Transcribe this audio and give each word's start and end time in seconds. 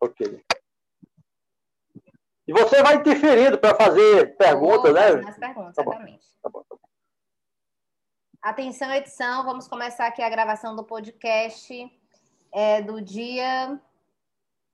Ok. 0.00 0.44
E 2.46 2.52
você 2.52 2.82
vai 2.82 2.94
interferindo 2.94 3.58
para 3.58 3.74
fazer 3.74 4.36
perguntas, 4.36 4.94
né? 4.94 5.16
Nas 5.16 5.38
perguntas, 5.38 5.74
tá 5.74 5.82
exatamente. 5.82 6.26
Tá 6.42 6.48
bom, 6.48 6.62
tá 6.62 6.76
bom. 6.76 6.88
Atenção, 8.40 8.90
edição, 8.92 9.44
vamos 9.44 9.68
começar 9.68 10.06
aqui 10.06 10.22
a 10.22 10.30
gravação 10.30 10.74
do 10.74 10.84
podcast 10.84 11.92
é, 12.52 12.80
do 12.80 13.02
dia 13.02 13.78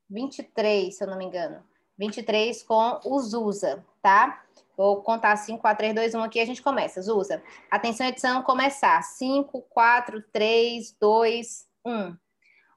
23, 0.08 0.94
se 0.94 1.02
eu 1.02 1.08
não 1.08 1.16
me 1.16 1.24
engano. 1.24 1.64
23 1.98 2.62
com 2.62 3.00
o 3.04 3.18
Zusa, 3.20 3.84
tá? 4.02 4.44
Vou 4.76 5.02
contar 5.02 5.36
5, 5.36 5.60
4, 5.60 5.78
3, 5.78 5.94
2, 5.94 6.14
1 6.14 6.22
aqui 6.22 6.38
e 6.38 6.42
a 6.42 6.46
gente 6.46 6.62
começa. 6.62 7.00
Zusa, 7.00 7.42
atenção, 7.70 8.06
edição, 8.06 8.42
começar. 8.42 9.02
5, 9.02 9.62
4, 9.62 10.22
3, 10.32 10.96
2, 11.00 11.68
1. 11.84 12.16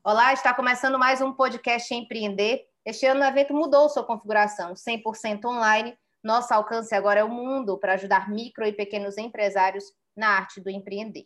Olá, 0.10 0.32
está 0.32 0.54
começando 0.54 0.98
mais 0.98 1.20
um 1.20 1.34
podcast 1.34 1.94
Empreender. 1.94 2.66
Este 2.86 3.05
ano 3.05 3.20
o 3.20 3.26
evento 3.26 3.54
mudou 3.54 3.90
sua 3.90 4.05
configuração, 4.05 4.73
100% 4.73 5.44
online. 5.44 5.98
Nosso 6.23 6.54
alcance 6.54 6.95
agora 6.95 7.20
é 7.20 7.23
o 7.26 7.30
mundo 7.30 7.77
para 7.77 7.95
ajudar 7.95 8.30
micro 8.30 8.66
e 8.66 8.72
pequenos 8.72 9.17
empresários 9.17 9.84
na 10.16 10.30
arte 10.30 10.62
do 10.62 10.70
empreender. 10.70 11.26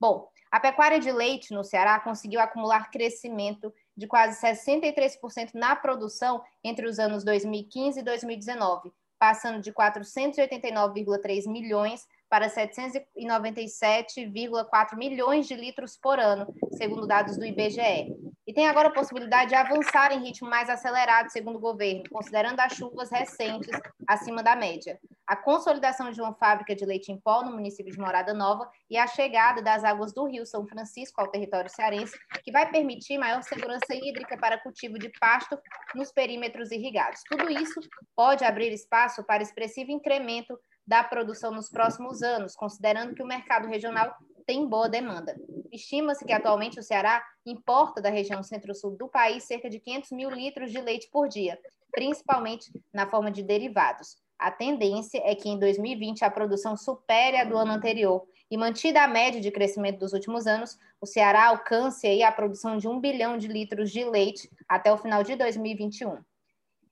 Bom, 0.00 0.26
a 0.50 0.58
pecuária 0.58 0.98
de 0.98 1.12
leite 1.12 1.52
no 1.52 1.62
Ceará 1.62 2.00
conseguiu 2.00 2.40
acumular 2.40 2.90
crescimento 2.90 3.70
de 3.94 4.06
quase 4.06 4.40
63% 4.40 5.50
na 5.52 5.76
produção 5.76 6.42
entre 6.64 6.86
os 6.86 6.98
anos 6.98 7.24
2015 7.24 8.00
e 8.00 8.02
2019, 8.02 8.90
passando 9.18 9.60
de 9.60 9.70
489,3 9.74 11.46
milhões 11.46 12.06
para 12.32 12.48
797,4 12.48 14.96
milhões 14.96 15.46
de 15.46 15.54
litros 15.54 15.98
por 15.98 16.18
ano, 16.18 16.46
segundo 16.78 17.06
dados 17.06 17.36
do 17.36 17.44
IBGE. 17.44 18.21
E 18.44 18.52
tem 18.52 18.66
agora 18.66 18.88
a 18.88 18.92
possibilidade 18.92 19.50
de 19.50 19.54
avançar 19.54 20.12
em 20.12 20.20
ritmo 20.20 20.50
mais 20.50 20.68
acelerado, 20.68 21.30
segundo 21.30 21.56
o 21.56 21.60
governo, 21.60 22.02
considerando 22.10 22.58
as 22.58 22.72
chuvas 22.72 23.08
recentes 23.08 23.70
acima 24.06 24.42
da 24.42 24.56
média. 24.56 24.98
A 25.24 25.36
consolidação 25.36 26.10
de 26.10 26.20
uma 26.20 26.34
fábrica 26.34 26.74
de 26.74 26.84
leite 26.84 27.12
em 27.12 27.20
pó 27.20 27.44
no 27.44 27.52
município 27.52 27.92
de 27.92 27.98
Morada 28.00 28.34
Nova 28.34 28.68
e 28.90 28.98
a 28.98 29.06
chegada 29.06 29.62
das 29.62 29.84
águas 29.84 30.12
do 30.12 30.26
Rio 30.26 30.44
São 30.44 30.66
Francisco 30.66 31.20
ao 31.20 31.30
território 31.30 31.70
cearense, 31.70 32.18
que 32.42 32.50
vai 32.50 32.68
permitir 32.68 33.16
maior 33.16 33.42
segurança 33.44 33.94
hídrica 33.94 34.36
para 34.36 34.58
cultivo 34.58 34.98
de 34.98 35.08
pasto 35.20 35.56
nos 35.94 36.10
perímetros 36.10 36.72
irrigados. 36.72 37.22
Tudo 37.28 37.48
isso 37.48 37.80
pode 38.16 38.44
abrir 38.44 38.72
espaço 38.72 39.22
para 39.22 39.42
expressivo 39.42 39.92
incremento 39.92 40.58
da 40.84 41.04
produção 41.04 41.52
nos 41.52 41.70
próximos 41.70 42.22
anos, 42.22 42.56
considerando 42.56 43.14
que 43.14 43.22
o 43.22 43.26
mercado 43.26 43.68
regional 43.68 44.12
tem 44.52 44.66
boa 44.66 44.86
demanda. 44.86 45.34
Estima-se 45.72 46.26
que 46.26 46.32
atualmente 46.32 46.78
o 46.78 46.82
Ceará 46.82 47.24
importa 47.46 48.02
da 48.02 48.10
região 48.10 48.42
centro-sul 48.42 48.98
do 48.98 49.08
país 49.08 49.44
cerca 49.44 49.70
de 49.70 49.80
500 49.80 50.10
mil 50.10 50.28
litros 50.28 50.70
de 50.70 50.78
leite 50.78 51.08
por 51.10 51.26
dia, 51.26 51.58
principalmente 51.90 52.70
na 52.92 53.08
forma 53.08 53.30
de 53.30 53.42
derivados. 53.42 54.18
A 54.38 54.50
tendência 54.50 55.22
é 55.24 55.34
que 55.34 55.48
em 55.48 55.58
2020 55.58 56.22
a 56.22 56.30
produção 56.30 56.76
supere 56.76 57.38
a 57.38 57.44
do 57.44 57.56
ano 57.56 57.72
anterior 57.72 58.26
e, 58.50 58.58
mantida 58.58 59.02
a 59.02 59.08
média 59.08 59.40
de 59.40 59.50
crescimento 59.50 60.00
dos 60.00 60.12
últimos 60.12 60.46
anos, 60.46 60.76
o 61.00 61.06
Ceará 61.06 61.46
alcance 61.46 62.06
aí 62.06 62.22
a 62.22 62.30
produção 62.30 62.76
de 62.76 62.86
um 62.86 63.00
bilhão 63.00 63.38
de 63.38 63.48
litros 63.48 63.90
de 63.90 64.04
leite 64.04 64.50
até 64.68 64.92
o 64.92 64.98
final 64.98 65.22
de 65.22 65.34
2021. 65.34 66.18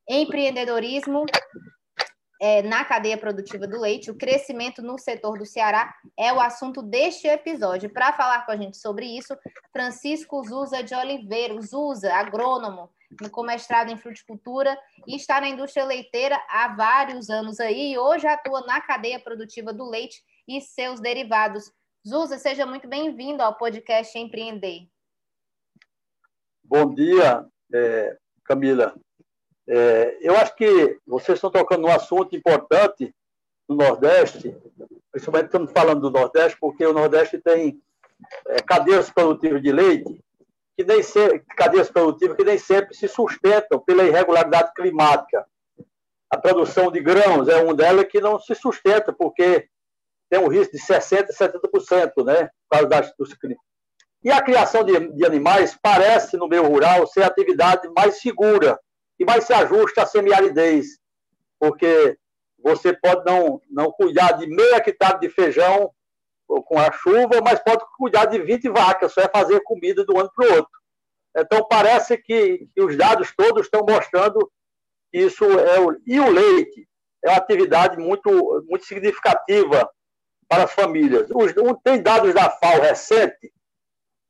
Empreendedorismo 0.08 1.27
é, 2.41 2.62
na 2.62 2.83
cadeia 2.86 3.19
produtiva 3.19 3.66
do 3.66 3.78
leite, 3.78 4.10
o 4.10 4.16
crescimento 4.16 4.80
no 4.80 4.98
setor 4.98 5.38
do 5.38 5.44
Ceará 5.44 5.94
é 6.19 6.33
o 6.33 6.41
assunto 6.41 6.80
deste 6.80 7.28
episódio. 7.28 7.91
Para 7.91 8.14
falar 8.14 8.47
com 8.47 8.52
a 8.52 8.56
gente 8.56 8.78
sobre 8.78 9.05
isso, 9.06 9.36
Francisco 9.70 10.42
Zusa 10.42 10.82
de 10.82 10.94
Oliveira, 10.94 11.60
Zusa, 11.60 12.14
agrônomo, 12.14 12.91
com 13.30 13.42
mestrado 13.42 13.91
em 13.91 13.98
fruticultura 13.98 14.78
e 15.06 15.16
está 15.16 15.38
na 15.38 15.48
indústria 15.48 15.84
leiteira 15.84 16.41
há 16.48 16.69
vários 16.69 17.28
anos 17.28 17.60
aí, 17.60 17.92
e 17.92 17.98
hoje 17.98 18.27
atua 18.27 18.62
na 18.62 18.80
cadeia 18.80 19.20
produtiva 19.20 19.70
do 19.70 19.84
leite 19.84 20.22
e 20.48 20.62
seus 20.62 20.98
derivados. 20.98 21.70
Zusa, 22.09 22.38
seja 22.38 22.65
muito 22.65 22.88
bem-vindo 22.88 23.42
ao 23.42 23.59
podcast 23.59 24.19
Empreender. 24.19 24.88
Bom 26.65 26.94
dia, 26.94 27.44
é, 27.75 28.16
Camila. 28.44 28.94
É, 29.69 30.19
eu 30.21 30.34
acho 30.37 30.54
que 30.56 30.98
vocês 31.06 31.37
estão 31.37 31.50
tocando 31.50 31.82
num 31.82 31.93
assunto 31.93 32.34
importante 32.34 33.15
no 33.69 33.76
Nordeste, 33.76 34.56
principalmente 35.12 35.47
estamos 35.47 35.72
falando 35.72 36.00
do 36.00 36.10
Nordeste, 36.10 36.59
porque 36.60 36.84
o 36.84 36.93
Nordeste 36.93 37.38
tem 37.38 37.81
é, 38.48 38.60
cadeias 38.62 39.10
produtivas 39.10 39.62
de 39.62 39.71
leite, 39.71 40.21
que 40.76 40.84
nem 40.84 41.03
sempre, 41.03 41.41
cadeias 41.56 41.91
produtivas 41.91 42.37
que 42.37 42.44
nem 42.44 42.59
sempre 42.59 42.94
se 42.94 43.06
sustentam 43.06 43.78
pela 43.78 44.04
irregularidade 44.04 44.72
climática. 44.75 45.47
A 46.31 46.38
produção 46.38 46.91
de 46.91 47.00
grãos 47.00 47.48
é 47.48 47.62
uma 47.62 47.75
delas 47.75 48.06
que 48.06 48.21
não 48.21 48.38
se 48.38 48.54
sustenta, 48.54 49.12
porque 49.12 49.69
tem 50.31 50.38
um 50.38 50.48
risco 50.48 50.77
de 50.77 50.82
60%, 50.82 51.27
70%, 51.32 52.25
né? 52.25 52.48
Causa 52.71 53.12
dos 53.19 53.37
E 54.22 54.31
a 54.31 54.41
criação 54.41 54.84
de, 54.84 55.12
de 55.12 55.27
animais 55.27 55.77
parece, 55.82 56.37
no 56.37 56.48
meio 56.48 56.66
rural, 56.66 57.06
ser 57.06 57.25
a 57.25 57.27
atividade 57.27 57.88
mais 57.97 58.21
segura 58.21 58.78
e 59.20 59.25
mais 59.25 59.44
se 59.44 59.53
ajusta 59.53 60.03
à 60.03 60.06
semiaridez, 60.06 60.98
porque 61.58 62.19
você 62.58 62.92
pode 62.94 63.22
não, 63.31 63.60
não 63.70 63.92
cuidar 63.92 64.32
de 64.32 64.47
meio 64.47 64.75
hectare 64.75 65.20
de 65.20 65.28
feijão 65.28 65.92
com 66.47 66.78
a 66.78 66.91
chuva, 66.91 67.41
mas 67.44 67.62
pode 67.62 67.84
cuidar 67.98 68.25
de 68.25 68.41
20 68.41 68.70
vacas, 68.70 69.12
só 69.12 69.20
é 69.20 69.28
fazer 69.28 69.60
comida 69.60 70.04
do 70.04 70.19
ano 70.19 70.30
para 70.34 70.48
o 70.48 70.56
outro. 70.56 70.80
Então, 71.36 71.66
parece 71.69 72.16
que, 72.16 72.66
que, 72.75 72.82
os 72.82 72.97
dados 72.97 73.32
todos 73.36 73.66
estão 73.66 73.84
mostrando 73.86 74.50
que 75.12 75.19
isso 75.20 75.44
é 75.44 75.78
o. 75.78 75.97
E 76.06 76.19
o 76.19 76.28
leite 76.28 76.88
é 77.22 77.28
uma 77.28 77.36
atividade 77.36 77.98
muito, 77.98 78.64
muito 78.69 78.84
significativa 78.84 79.88
para 80.48 80.64
as 80.64 80.72
famílias. 80.72 81.28
Os, 81.30 81.53
tem 81.84 82.03
dados 82.03 82.34
da 82.34 82.50
FAO 82.50 82.80
recente 82.80 83.53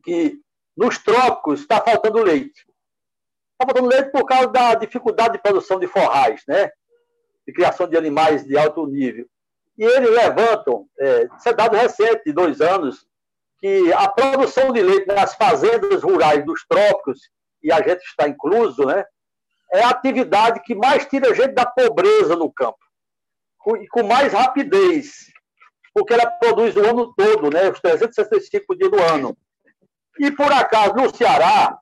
que 0.04 0.38
nos 0.76 0.98
trópicos 0.98 1.60
está 1.60 1.80
faltando 1.80 2.22
leite. 2.22 2.69
Está 3.60 3.74
faltando 3.74 3.94
leite 3.94 4.10
por 4.10 4.24
causa 4.24 4.48
da 4.48 4.74
dificuldade 4.74 5.34
de 5.34 5.42
produção 5.42 5.78
de 5.78 5.86
forrais, 5.86 6.42
né? 6.48 6.70
De 7.46 7.52
criação 7.52 7.86
de 7.86 7.94
animais 7.94 8.42
de 8.42 8.56
alto 8.56 8.86
nível. 8.86 9.26
E 9.76 9.84
eles 9.84 10.10
levantam, 10.10 10.86
é, 10.98 11.28
isso 11.36 11.46
é 11.46 11.52
dado 11.52 11.76
recente, 11.76 12.22
de 12.24 12.32
dois 12.32 12.62
anos, 12.62 13.06
que 13.58 13.92
a 13.92 14.08
produção 14.08 14.72
de 14.72 14.82
leite 14.82 15.06
nas 15.08 15.34
fazendas 15.34 16.02
rurais 16.02 16.42
dos 16.42 16.64
trópicos, 16.66 17.20
e 17.62 17.70
a 17.70 17.76
gente 17.86 18.02
está 18.02 18.26
incluso, 18.26 18.86
né? 18.86 19.04
É 19.70 19.82
a 19.82 19.90
atividade 19.90 20.62
que 20.62 20.74
mais 20.74 21.04
tira 21.04 21.30
a 21.30 21.34
gente 21.34 21.52
da 21.52 21.66
pobreza 21.66 22.34
no 22.34 22.50
campo. 22.50 22.78
E 23.78 23.86
com 23.88 24.02
mais 24.02 24.32
rapidez, 24.32 25.30
porque 25.92 26.14
ela 26.14 26.30
produz 26.30 26.74
o 26.76 26.80
ano 26.80 27.12
todo, 27.14 27.50
né? 27.50 27.68
Os 27.68 27.78
365 27.78 28.74
dias 28.74 28.90
do 28.90 28.98
ano. 28.98 29.36
E, 30.18 30.30
por 30.30 30.50
acaso, 30.50 30.94
no 30.94 31.14
Ceará, 31.14 31.78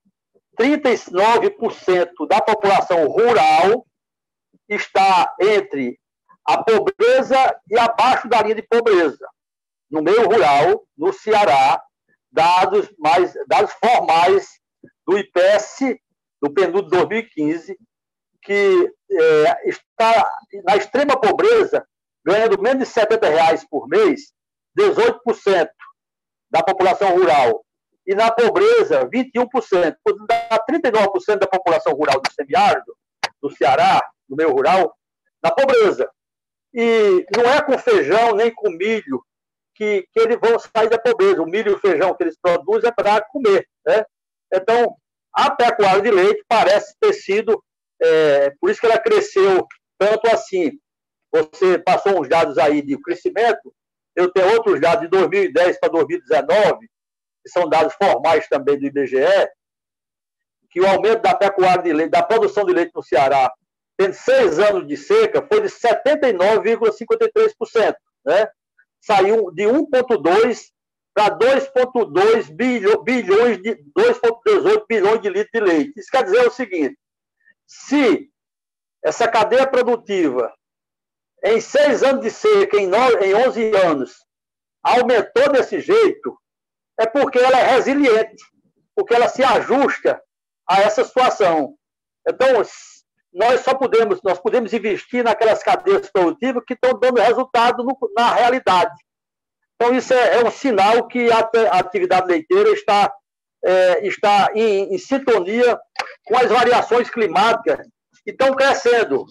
39% 0.59 2.27
da 2.29 2.41
população 2.41 3.07
rural 3.07 3.87
está 4.69 5.35
entre 5.41 5.99
a 6.45 6.63
pobreza 6.63 7.61
e 7.71 7.79
abaixo 7.79 8.29
da 8.29 8.43
linha 8.43 8.57
de 8.57 8.63
pobreza. 8.63 9.27
No 9.91 10.03
meio 10.03 10.27
rural, 10.27 10.85
no 10.97 11.13
Ceará, 11.13 11.83
dados, 12.31 12.91
mais, 12.99 13.33
dados 13.47 13.73
formais 13.75 14.59
do 15.07 15.17
IPS, 15.17 15.97
do 16.41 16.53
PNUD 16.53 16.89
2015, 16.91 17.79
que 18.43 18.93
é, 19.11 19.69
está 19.69 20.31
na 20.65 20.77
extrema 20.77 21.21
pobreza, 21.21 21.87
ganhando 22.25 22.61
menos 22.61 22.87
de 22.87 22.95
70 22.95 23.29
reais 23.29 23.67
por 23.69 23.89
mês, 23.89 24.33
18% 24.79 25.69
da 26.51 26.63
população 26.63 27.17
rural 27.17 27.65
e 28.09 28.15
na 28.15 28.33
pobreza, 28.33 29.07
21%. 29.07 29.95
Dá 30.27 30.65
39% 30.69 31.39
da 31.39 31.47
população 31.47 31.93
rural 31.93 32.23
do 32.23 32.33
semiárido, 32.33 32.97
do 33.41 33.51
Ceará, 33.51 34.03
do 34.27 34.35
meio 34.35 34.51
rural, 34.51 34.97
na 35.43 35.51
pobreza. 35.51 36.11
E 36.73 37.27
não 37.37 37.45
é 37.45 37.61
com 37.61 37.77
feijão 37.77 38.35
nem 38.35 38.51
com 38.51 38.71
milho 38.71 39.23
que, 39.75 40.09
que 40.11 40.21
eles 40.21 40.39
vão 40.41 40.59
sair 40.59 40.89
da 40.89 40.99
pobreza. 40.99 41.43
O 41.43 41.47
milho 41.47 41.73
e 41.73 41.75
o 41.75 41.79
feijão 41.79 42.15
que 42.15 42.23
eles 42.23 42.39
produzem 42.41 42.89
é 42.89 42.93
para 42.93 43.21
comer. 43.27 43.69
Né? 43.87 44.03
Então, 44.55 44.97
a 45.31 45.51
pecuária 45.51 46.01
de 46.01 46.11
leite 46.11 46.43
parece 46.49 46.97
ter 46.99 47.13
sido, 47.13 47.63
é, 48.01 48.55
por 48.59 48.71
isso 48.71 48.81
que 48.81 48.87
ela 48.87 48.99
cresceu 48.99 49.67
tanto 49.99 50.27
assim. 50.29 50.73
Você 51.31 51.79
passou 51.79 52.19
uns 52.19 52.29
dados 52.29 52.57
aí 52.57 52.81
de 52.81 52.99
crescimento, 53.03 53.71
eu 54.17 54.33
tenho 54.33 54.51
outros 54.55 54.81
dados 54.81 55.03
de 55.03 55.09
2010 55.09 55.79
para 55.79 55.91
2019, 55.91 56.89
que 57.43 57.51
são 57.51 57.69
dados 57.69 57.95
formais 57.95 58.47
também 58.49 58.79
do 58.79 58.87
IBGE, 58.87 59.49
que 60.71 60.81
o 60.81 60.87
aumento 60.87 61.23
da 61.23 61.35
pecuária 61.35 61.83
de 61.83 61.93
leite, 61.93 62.11
da 62.11 62.23
produção 62.23 62.65
de 62.65 62.73
leite 62.73 62.93
no 62.95 63.03
Ceará, 63.03 63.53
em 63.99 64.13
seis 64.13 64.59
anos 64.59 64.87
de 64.87 64.97
seca, 64.97 65.45
foi 65.47 65.61
de 65.63 65.69
79,53%. 65.69 67.97
Né? 68.25 68.49
Saiu 69.01 69.51
de 69.53 69.65
1,2 69.65 70.71
para 71.15 71.37
2,2 71.37 72.51
bilhões 73.03 73.61
de 73.61 73.75
2,18 73.97 74.85
bilhões 74.89 75.21
de 75.21 75.29
litros 75.29 75.51
de 75.53 75.61
leite. 75.61 75.99
Isso 75.99 76.11
quer 76.11 76.23
dizer 76.23 76.47
o 76.47 76.51
seguinte: 76.51 76.97
Se 77.67 78.31
essa 79.03 79.27
cadeia 79.27 79.67
produtiva, 79.67 80.55
em 81.43 81.61
seis 81.61 82.03
anos 82.03 82.23
de 82.23 82.31
seca, 82.31 82.77
em, 82.77 82.87
nove, 82.87 83.25
em 83.25 83.35
11 83.35 83.77
anos, 83.77 84.25
aumentou 84.83 85.53
desse 85.53 85.81
jeito, 85.81 86.39
é 86.99 87.07
porque 87.07 87.39
ela 87.39 87.59
é 87.59 87.71
resiliente, 87.77 88.43
porque 88.95 89.15
ela 89.15 89.29
se 89.29 89.43
ajusta 89.43 90.21
a 90.69 90.81
essa 90.81 91.05
situação. 91.05 91.75
Então, 92.27 92.63
nós 93.33 93.61
só 93.61 93.75
podemos, 93.75 94.21
nós 94.23 94.39
podemos 94.39 94.73
investir 94.73 95.23
naquelas 95.23 95.63
cadeias 95.63 96.11
produtivas 96.11 96.63
que 96.67 96.75
estão 96.75 96.99
dando 96.99 97.21
resultado 97.21 97.85
no, 97.85 97.97
na 98.17 98.35
realidade. 98.35 98.95
Então, 99.77 99.95
isso 99.95 100.13
é, 100.13 100.41
é, 100.41 100.45
um 100.45 100.51
sinal 100.51 101.07
que 101.07 101.31
a, 101.31 101.49
a 101.71 101.79
atividade 101.79 102.27
leiteira 102.27 102.71
está, 102.71 103.13
é, 103.65 104.07
está 104.07 104.51
em, 104.55 104.93
em, 104.93 104.99
sintonia 104.99 105.79
com 106.27 106.37
as 106.37 106.51
variações 106.51 107.09
climáticas 107.09 107.87
que 108.25 108.33
estão 108.33 108.53
crescendo, 108.55 109.25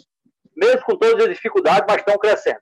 mesmo 0.55 0.83
com 0.83 0.97
todas 0.97 1.21
as 1.21 1.35
dificuldades, 1.35 1.85
mas 1.87 1.97
estão 1.97 2.17
crescendo. 2.17 2.61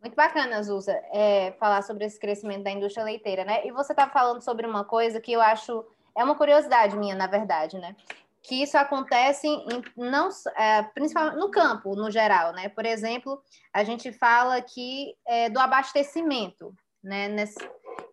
Muito 0.00 0.14
bacana, 0.14 0.62
Zusa, 0.62 0.92
é, 1.12 1.52
falar 1.58 1.82
sobre 1.82 2.04
esse 2.04 2.18
crescimento 2.18 2.62
da 2.62 2.70
indústria 2.70 3.04
leiteira, 3.04 3.44
né? 3.44 3.66
E 3.66 3.72
você 3.72 3.92
está 3.92 4.08
falando 4.08 4.40
sobre 4.40 4.66
uma 4.66 4.84
coisa 4.84 5.20
que 5.20 5.32
eu 5.32 5.40
acho 5.40 5.84
é 6.16 6.22
uma 6.22 6.36
curiosidade 6.36 6.96
minha, 6.96 7.14
na 7.14 7.26
verdade, 7.26 7.78
né? 7.78 7.96
Que 8.42 8.62
isso 8.62 8.78
acontece 8.78 9.46
em, 9.46 9.82
não, 9.96 10.28
é, 10.56 10.82
principalmente 10.82 11.36
no 11.38 11.50
campo, 11.50 11.96
no 11.96 12.10
geral, 12.10 12.52
né? 12.52 12.68
Por 12.68 12.86
exemplo, 12.86 13.42
a 13.72 13.82
gente 13.82 14.12
fala 14.12 14.56
aqui 14.56 15.14
é, 15.26 15.48
do 15.50 15.58
abastecimento, 15.58 16.72
né? 17.02 17.28
Nesse, 17.28 17.58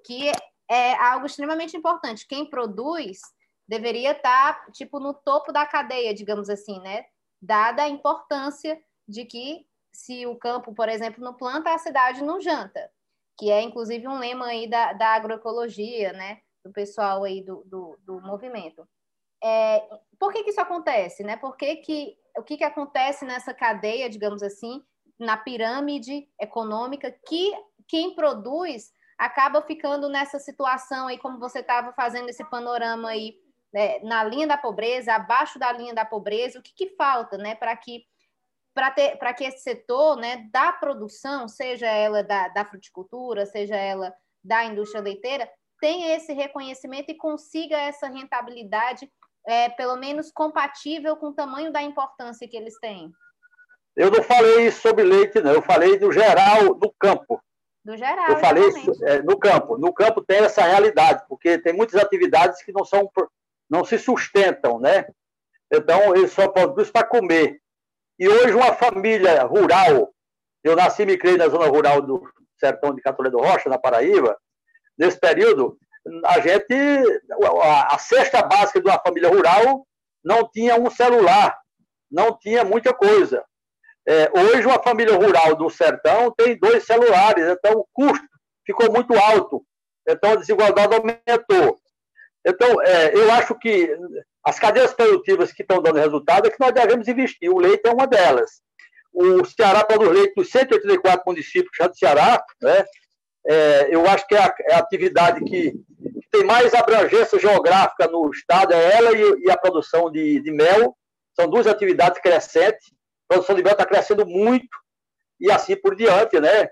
que 0.04 0.32
é 0.70 0.94
algo 0.96 1.28
extremamente 1.28 1.78
importante. 1.78 2.28
Quem 2.28 2.50
produz 2.50 3.20
deveria 3.68 4.12
estar, 4.12 4.66
tá, 4.66 4.72
tipo, 4.72 5.00
no 5.00 5.14
topo 5.14 5.52
da 5.52 5.66
cadeia, 5.66 6.14
digamos 6.14 6.50
assim, 6.50 6.80
né? 6.80 7.06
Dada 7.40 7.84
a 7.84 7.90
importância 7.90 8.80
de 9.08 9.26
que 9.26 9.66
se 9.96 10.26
o 10.26 10.36
campo, 10.36 10.74
por 10.74 10.90
exemplo, 10.90 11.24
não 11.24 11.34
planta, 11.34 11.74
a 11.74 11.78
cidade 11.78 12.24
não 12.24 12.40
janta, 12.42 12.92
que 13.38 13.50
é 13.50 13.62
inclusive 13.62 14.08
um 14.08 14.20
lema 14.20 14.48
aí 14.48 14.70
da, 14.70 14.94
da 14.94 15.08
agroecologia, 15.10 16.14
né? 16.14 16.42
Do 16.64 16.72
pessoal 16.72 17.24
aí 17.24 17.42
do, 17.44 17.64
do, 17.66 17.98
do 18.02 18.22
movimento. 18.22 18.88
É, 19.44 19.88
por 20.20 20.32
que, 20.32 20.44
que 20.44 20.50
isso 20.50 20.62
acontece, 20.62 21.24
né? 21.24 21.38
Por 21.38 21.56
que, 21.56 21.78
que 21.78 22.18
o 22.38 22.44
que, 22.44 22.58
que 22.58 22.64
acontece 22.64 23.24
nessa 23.26 23.54
cadeia, 23.54 24.10
digamos 24.10 24.44
assim, 24.44 24.84
na 25.18 25.38
pirâmide 25.38 26.28
econômica, 26.40 27.12
que 27.26 27.54
quem 27.88 28.14
produz 28.14 28.92
acaba 29.18 29.62
ficando 29.62 30.10
nessa 30.10 30.40
situação 30.40 31.08
aí, 31.08 31.18
como 31.18 31.40
você 31.40 31.60
estava 31.60 31.94
fazendo 31.94 32.30
esse 32.30 32.44
panorama 32.50 33.10
aí, 33.10 33.36
né, 33.74 34.00
na 34.00 34.24
linha 34.24 34.48
da 34.48 34.58
pobreza, 34.58 35.14
abaixo 35.14 35.58
da 35.58 35.72
linha 35.72 35.94
da 35.94 36.04
pobreza, 36.04 36.60
o 36.60 36.62
que, 36.62 36.74
que 36.74 36.96
falta, 36.96 37.38
né, 37.38 37.56
para 37.56 37.76
que 37.78 38.06
para 38.76 39.34
que 39.34 39.46
esse 39.46 39.60
setor 39.60 40.18
né, 40.18 40.48
da 40.52 40.74
produção, 40.74 41.48
seja 41.48 41.88
ela 41.88 42.22
da, 42.22 42.50
da 42.50 42.66
fruticultura, 42.66 43.46
seja 43.46 43.76
ela 43.76 44.14
da 44.44 44.66
indústria 44.66 45.02
leiteira, 45.02 45.50
tenha 45.80 46.16
esse 46.16 46.34
reconhecimento 46.34 47.10
e 47.10 47.18
consiga 47.18 47.78
essa 47.78 48.08
rentabilidade, 48.08 49.10
é, 49.48 49.70
pelo 49.70 49.96
menos 49.96 50.30
compatível 50.30 51.16
com 51.16 51.28
o 51.28 51.34
tamanho 51.34 51.72
da 51.72 51.82
importância 51.82 52.48
que 52.48 52.58
eles 52.58 52.78
têm? 52.80 53.12
Eu 53.96 54.12
não 54.12 54.22
falei 54.22 54.70
sobre 54.72 55.04
leite, 55.04 55.40
não. 55.40 55.54
Eu 55.54 55.62
falei 55.62 55.98
do 55.98 56.12
geral 56.12 56.74
do 56.74 56.94
campo. 57.00 57.42
Do 57.84 57.96
geral. 57.96 58.30
Eu 58.30 58.38
falei 58.38 58.64
é, 59.04 59.22
no 59.22 59.40
campo. 59.40 59.78
No 59.78 59.94
campo 59.94 60.22
tem 60.22 60.40
essa 60.40 60.64
realidade, 60.64 61.24
porque 61.30 61.58
tem 61.60 61.72
muitas 61.72 62.02
atividades 62.02 62.62
que 62.62 62.74
não 62.74 62.84
são, 62.84 63.10
não 63.70 63.86
se 63.86 63.98
sustentam, 63.98 64.80
né? 64.80 65.08
Então 65.72 66.14
eles 66.14 66.34
só 66.34 66.50
produzem 66.50 66.92
para 66.92 67.08
comer. 67.08 67.62
E 68.18 68.28
hoje 68.28 68.54
uma 68.54 68.74
família 68.74 69.44
rural, 69.44 70.14
eu 70.64 70.76
nasci 70.76 71.04
e 71.04 71.06
me 71.06 71.18
criei 71.18 71.38
na 71.38 71.50
zona 71.50 71.68
rural 71.68 72.02
do 72.02 72.24
sertão 72.58 72.94
de 72.94 73.02
Catolé 73.02 73.30
do 73.30 73.40
Rocha, 73.40 73.70
na 73.70 73.78
Paraíba, 73.78 74.38
nesse 74.98 75.20
período, 75.20 75.78
a 76.26 76.40
gente, 76.40 76.74
a, 77.62 77.96
a 77.96 77.98
cesta 77.98 78.42
básica 78.42 78.80
de 78.80 78.88
uma 78.88 79.00
família 79.00 79.30
rural 79.30 79.86
não 80.24 80.50
tinha 80.50 80.80
um 80.80 80.90
celular, 80.90 81.58
não 82.10 82.38
tinha 82.38 82.64
muita 82.64 82.94
coisa. 82.94 83.44
É, 84.08 84.30
hoje 84.40 84.66
uma 84.66 84.82
família 84.82 85.16
rural 85.16 85.56
do 85.56 85.70
sertão 85.70 86.32
tem 86.32 86.58
dois 86.58 86.86
celulares, 86.86 87.46
então 87.48 87.80
o 87.80 87.88
custo 87.92 88.26
ficou 88.66 88.92
muito 88.92 89.14
alto, 89.18 89.66
então 90.08 90.34
a 90.34 90.36
desigualdade 90.36 90.96
aumentou. 90.96 91.78
Então, 92.46 92.82
é, 92.84 93.16
eu 93.16 93.32
acho 93.32 93.56
que 93.56 93.98
as 94.46 94.60
cadeias 94.60 94.94
produtivas 94.94 95.52
que 95.52 95.64
estão 95.64 95.82
dando 95.82 95.98
resultado 95.98 96.48
é 96.48 96.52
que 96.52 96.60
nós 96.60 96.72
devemos 96.72 97.08
investir. 97.08 97.50
O 97.50 97.58
leite 97.58 97.88
é 97.88 97.92
uma 97.92 98.06
delas. 98.06 98.62
O 99.12 99.44
Ceará 99.44 99.84
produz 99.84 100.12
leite 100.12 100.36
dos 100.36 100.52
184 100.52 101.24
municípios 101.26 101.72
do 101.90 101.98
Ceará, 101.98 102.44
né? 102.62 102.86
É, 103.48 103.88
eu 103.90 104.08
acho 104.08 104.28
que 104.28 104.36
é 104.36 104.40
a, 104.40 104.56
é 104.70 104.76
a 104.76 104.80
atividade 104.80 105.44
que, 105.46 105.72
que, 105.72 106.30
tem 106.32 106.44
mais 106.44 106.74
abrangência 106.74 107.40
geográfica 107.40 108.08
no 108.08 108.30
estado, 108.32 108.74
é 108.74 108.98
ela 108.98 109.12
e, 109.14 109.46
e 109.46 109.52
a 109.52 109.58
produção 109.58 110.12
de, 110.12 110.40
de, 110.42 110.52
mel. 110.52 110.96
São 111.36 111.50
duas 111.50 111.66
atividades 111.66 112.20
crescentes. 112.22 112.92
A 113.30 113.34
produção 113.34 113.56
de 113.56 113.64
mel 113.64 113.72
está 113.72 113.86
crescendo 113.86 114.26
muito 114.26 114.78
e 115.40 115.52
assim 115.52 115.76
por 115.76 115.96
diante, 115.96 116.40
né? 116.40 116.70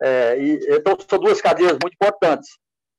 É, 0.00 0.38
e, 0.38 0.76
então, 0.76 0.96
são 1.08 1.18
duas 1.18 1.40
cadeias 1.40 1.78
muito 1.82 1.94
importantes. 1.94 2.50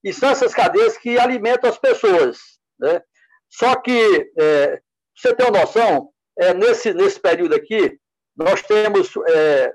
E 0.03 0.13
são 0.13 0.29
essas 0.29 0.53
cadeias 0.53 0.97
que 0.97 1.19
alimentam 1.19 1.69
as 1.69 1.77
pessoas, 1.77 2.39
né? 2.79 3.01
Só 3.49 3.75
que, 3.75 4.31
é, 4.37 4.81
você 5.15 5.35
tem 5.35 5.47
uma 5.47 5.59
noção, 5.61 6.11
é, 6.37 6.53
nesse, 6.53 6.93
nesse 6.93 7.19
período 7.19 7.55
aqui, 7.55 7.99
nós 8.35 8.61
temos 8.61 9.11
é, 9.27 9.73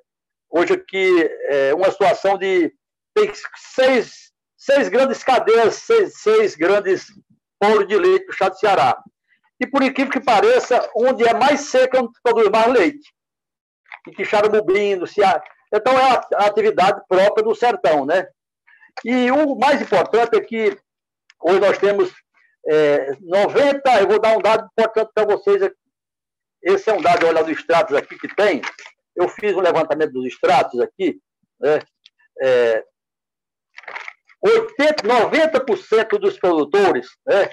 hoje 0.49 0.73
aqui 0.73 1.31
é, 1.49 1.75
uma 1.75 1.91
situação 1.91 2.39
de 2.39 2.73
tem 3.15 3.31
seis, 3.57 4.33
seis 4.57 4.89
grandes 4.89 5.23
cadeias, 5.23 5.77
seis, 5.77 6.21
seis 6.21 6.57
grandes 6.57 7.07
polos 7.61 7.87
de 7.87 7.97
leite 7.97 8.27
do 8.27 8.33
estado 8.33 8.53
do 8.53 8.59
Ceará. 8.59 9.03
E 9.61 9.67
por 9.67 9.83
incrível 9.83 10.13
que 10.13 10.21
pareça, 10.21 10.91
onde 10.97 11.27
é 11.27 11.33
mais 11.33 11.61
seca, 11.61 12.01
onde 12.01 12.13
produz 12.23 12.49
mais 12.49 12.73
leite. 12.73 13.15
Em 14.09 14.13
Quixaramubim, 14.13 14.97
no 14.97 15.07
Ceará. 15.07 15.43
Então 15.73 15.97
é 15.97 16.21
a 16.35 16.47
atividade 16.47 17.01
própria 17.09 17.45
do 17.45 17.55
sertão, 17.55 18.05
né? 18.05 18.27
E 19.05 19.31
o 19.31 19.55
mais 19.57 19.81
importante 19.81 20.37
é 20.37 20.41
que 20.41 20.77
hoje 21.41 21.61
nós 21.61 21.79
temos 21.79 22.13
é, 22.69 23.17
90, 23.21 24.01
eu 24.01 24.09
vou 24.09 24.21
dar 24.21 24.37
um 24.37 24.41
dado 24.41 24.67
importante 24.67 25.11
para 25.15 25.27
vocês 25.27 25.63
aqui. 25.63 25.77
Esse 26.63 26.89
é 26.91 26.95
um 26.95 27.03
dado, 27.03 27.27
olha, 27.27 27.43
dos 27.43 27.59
extratos 27.59 27.95
aqui 27.95 28.19
que 28.19 28.35
tem. 28.35 28.63
Eu 29.15 29.29
fiz 29.29 29.55
um 29.55 29.61
levantamento 29.61 30.13
dos 30.13 30.27
extratos 30.27 30.81
aqui. 30.81 31.21
Né? 31.61 31.81
É, 32.41 32.85
80, 34.43 35.03
90% 35.03 36.19
dos 36.19 36.39
produtores, 36.39 37.09
né? 37.27 37.51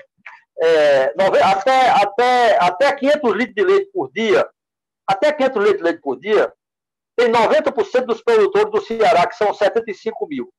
É, 0.63 1.13
até, 1.43 1.89
até, 1.89 2.57
até 2.59 2.95
500 2.95 3.33
litros 3.33 3.55
de 3.55 3.63
leite 3.63 3.91
por 3.91 4.11
dia, 4.11 4.47
até 5.07 5.31
500 5.31 5.63
litros 5.63 5.77
de 5.77 5.83
leite 5.83 6.01
por 6.01 6.19
dia, 6.19 6.53
tem 7.15 7.31
90% 7.31 8.05
dos 8.05 8.21
produtores 8.21 8.71
do 8.71 8.81
Ceará, 8.81 9.25
que 9.27 9.35
são 9.35 9.53
75 9.53 10.27
mil. 10.27 10.53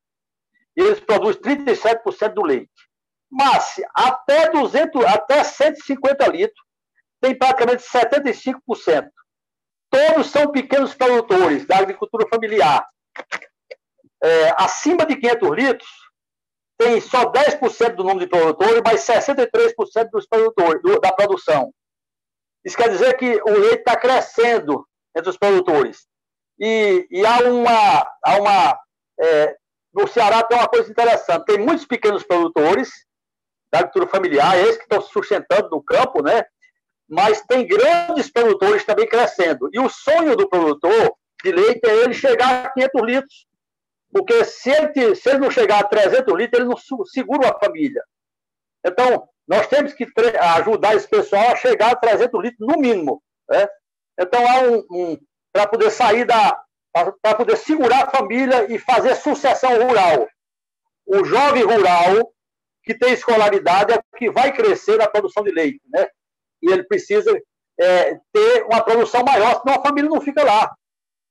E 0.77 0.81
eles 0.81 1.01
produzem 1.01 1.41
37% 1.41 2.35
do 2.35 2.43
leite. 2.43 2.71
Mas 3.33 3.77
até 3.95 4.51
200, 4.51 5.07
até 5.07 5.43
150 5.43 6.29
litros, 6.29 6.63
tem 7.19 7.35
praticamente 7.35 7.83
75%. 7.83 9.09
Todos 9.89 10.27
são 10.27 10.53
pequenos 10.53 10.95
produtores 10.95 11.67
da 11.67 11.79
agricultura 11.79 12.29
familiar. 12.29 12.87
É, 14.23 14.55
acima 14.59 15.07
de 15.07 15.17
500 15.17 15.51
litros, 15.51 15.91
tem 16.79 17.01
só 17.01 17.25
10% 17.33 17.95
do 17.95 18.05
número 18.05 18.21
de 18.21 18.27
produtores, 18.27 18.83
mas 18.85 19.01
63% 19.01 20.11
dos 20.11 20.27
produtores, 20.27 20.83
do, 20.83 21.01
da 21.01 21.11
produção. 21.11 21.73
Isso 22.63 22.77
quer 22.77 22.91
dizer 22.91 23.17
que 23.17 23.41
o 23.43 23.51
leite 23.51 23.79
está 23.79 23.97
crescendo 23.97 24.87
entre 25.17 25.31
os 25.31 25.39
produtores. 25.39 26.07
E, 26.61 27.07
e 27.11 27.25
há 27.25 27.39
uma. 27.49 28.07
Há 28.25 28.37
uma 28.37 28.81
é, 29.21 29.57
no 29.93 30.07
Ceará 30.07 30.43
tem 30.43 30.59
uma 30.59 30.69
coisa 30.69 30.91
interessante: 30.91 31.47
tem 31.47 31.59
muitos 31.59 31.87
pequenos 31.87 32.23
produtores 32.23 32.91
da 33.73 33.79
agricultura 33.79 34.07
familiar, 34.07 34.59
esses 34.59 34.77
que 34.77 34.83
estão 34.83 35.01
sustentando 35.01 35.71
no 35.71 35.83
campo, 35.83 36.23
né? 36.23 36.45
Mas 37.09 37.41
tem 37.43 37.67
grandes 37.67 38.31
produtores 38.31 38.85
também 38.85 39.09
crescendo. 39.09 39.71
E 39.73 39.81
o 39.81 39.89
sonho 39.89 40.37
do 40.37 40.49
produtor 40.49 41.15
de 41.43 41.53
leite 41.53 41.81
é 41.87 41.95
ele 42.05 42.13
chegar 42.13 42.67
a 42.67 42.71
500 42.71 43.03
litros. 43.03 43.47
Porque 44.13 44.45
se 44.45 44.71
ele, 44.71 45.15
se 45.15 45.31
ele 45.31 45.39
não 45.39 45.51
chegar 45.51 45.81
a 45.81 45.89
300 45.89 46.35
litros, 46.37 46.61
ele 46.61 46.69
não 46.69 47.05
segura 47.07 47.49
uma 47.49 47.59
família. 47.59 48.03
Então, 48.85 49.27
nós 49.49 49.67
temos 49.67 49.95
que 49.95 50.07
ajudar 50.59 50.95
esse 50.95 51.09
pessoal 51.09 51.49
a 51.49 51.57
chegar 51.57 51.93
a 51.93 51.97
300 51.97 52.43
litros 52.43 52.69
no 52.69 52.79
mínimo. 52.79 53.23
Né? 53.49 53.67
Então, 54.21 54.41
há 54.47 54.61
um, 54.61 54.85
um 54.91 55.19
para 55.53 55.67
poder 55.67 55.91
sair 55.91 56.25
da. 56.27 56.59
para 57.23 57.35
poder 57.35 57.57
segurar 57.57 58.05
a 58.05 58.11
família 58.11 58.71
e 58.73 58.79
fazer 58.79 59.15
sucessão 59.17 59.83
rural. 59.83 60.29
O 61.07 61.25
jovem 61.25 61.65
rural, 61.65 62.33
que 62.83 62.95
tem 62.95 63.13
escolaridade 63.13 63.93
é 63.93 63.97
o 63.97 64.17
que 64.17 64.31
vai 64.31 64.53
crescer 64.53 64.99
na 64.99 65.09
produção 65.09 65.43
de 65.43 65.53
leite, 65.53 65.81
né? 65.89 66.09
E 66.63 66.71
ele 66.71 66.85
precisa 66.85 67.31
é, 67.81 68.15
ter 68.33 68.65
uma 68.65 68.83
produção 68.83 69.23
maior, 69.25 69.61
senão 69.61 69.79
a 69.79 69.83
família 69.83 70.11
não 70.11 70.21
fica 70.21 70.45
lá. 70.45 70.75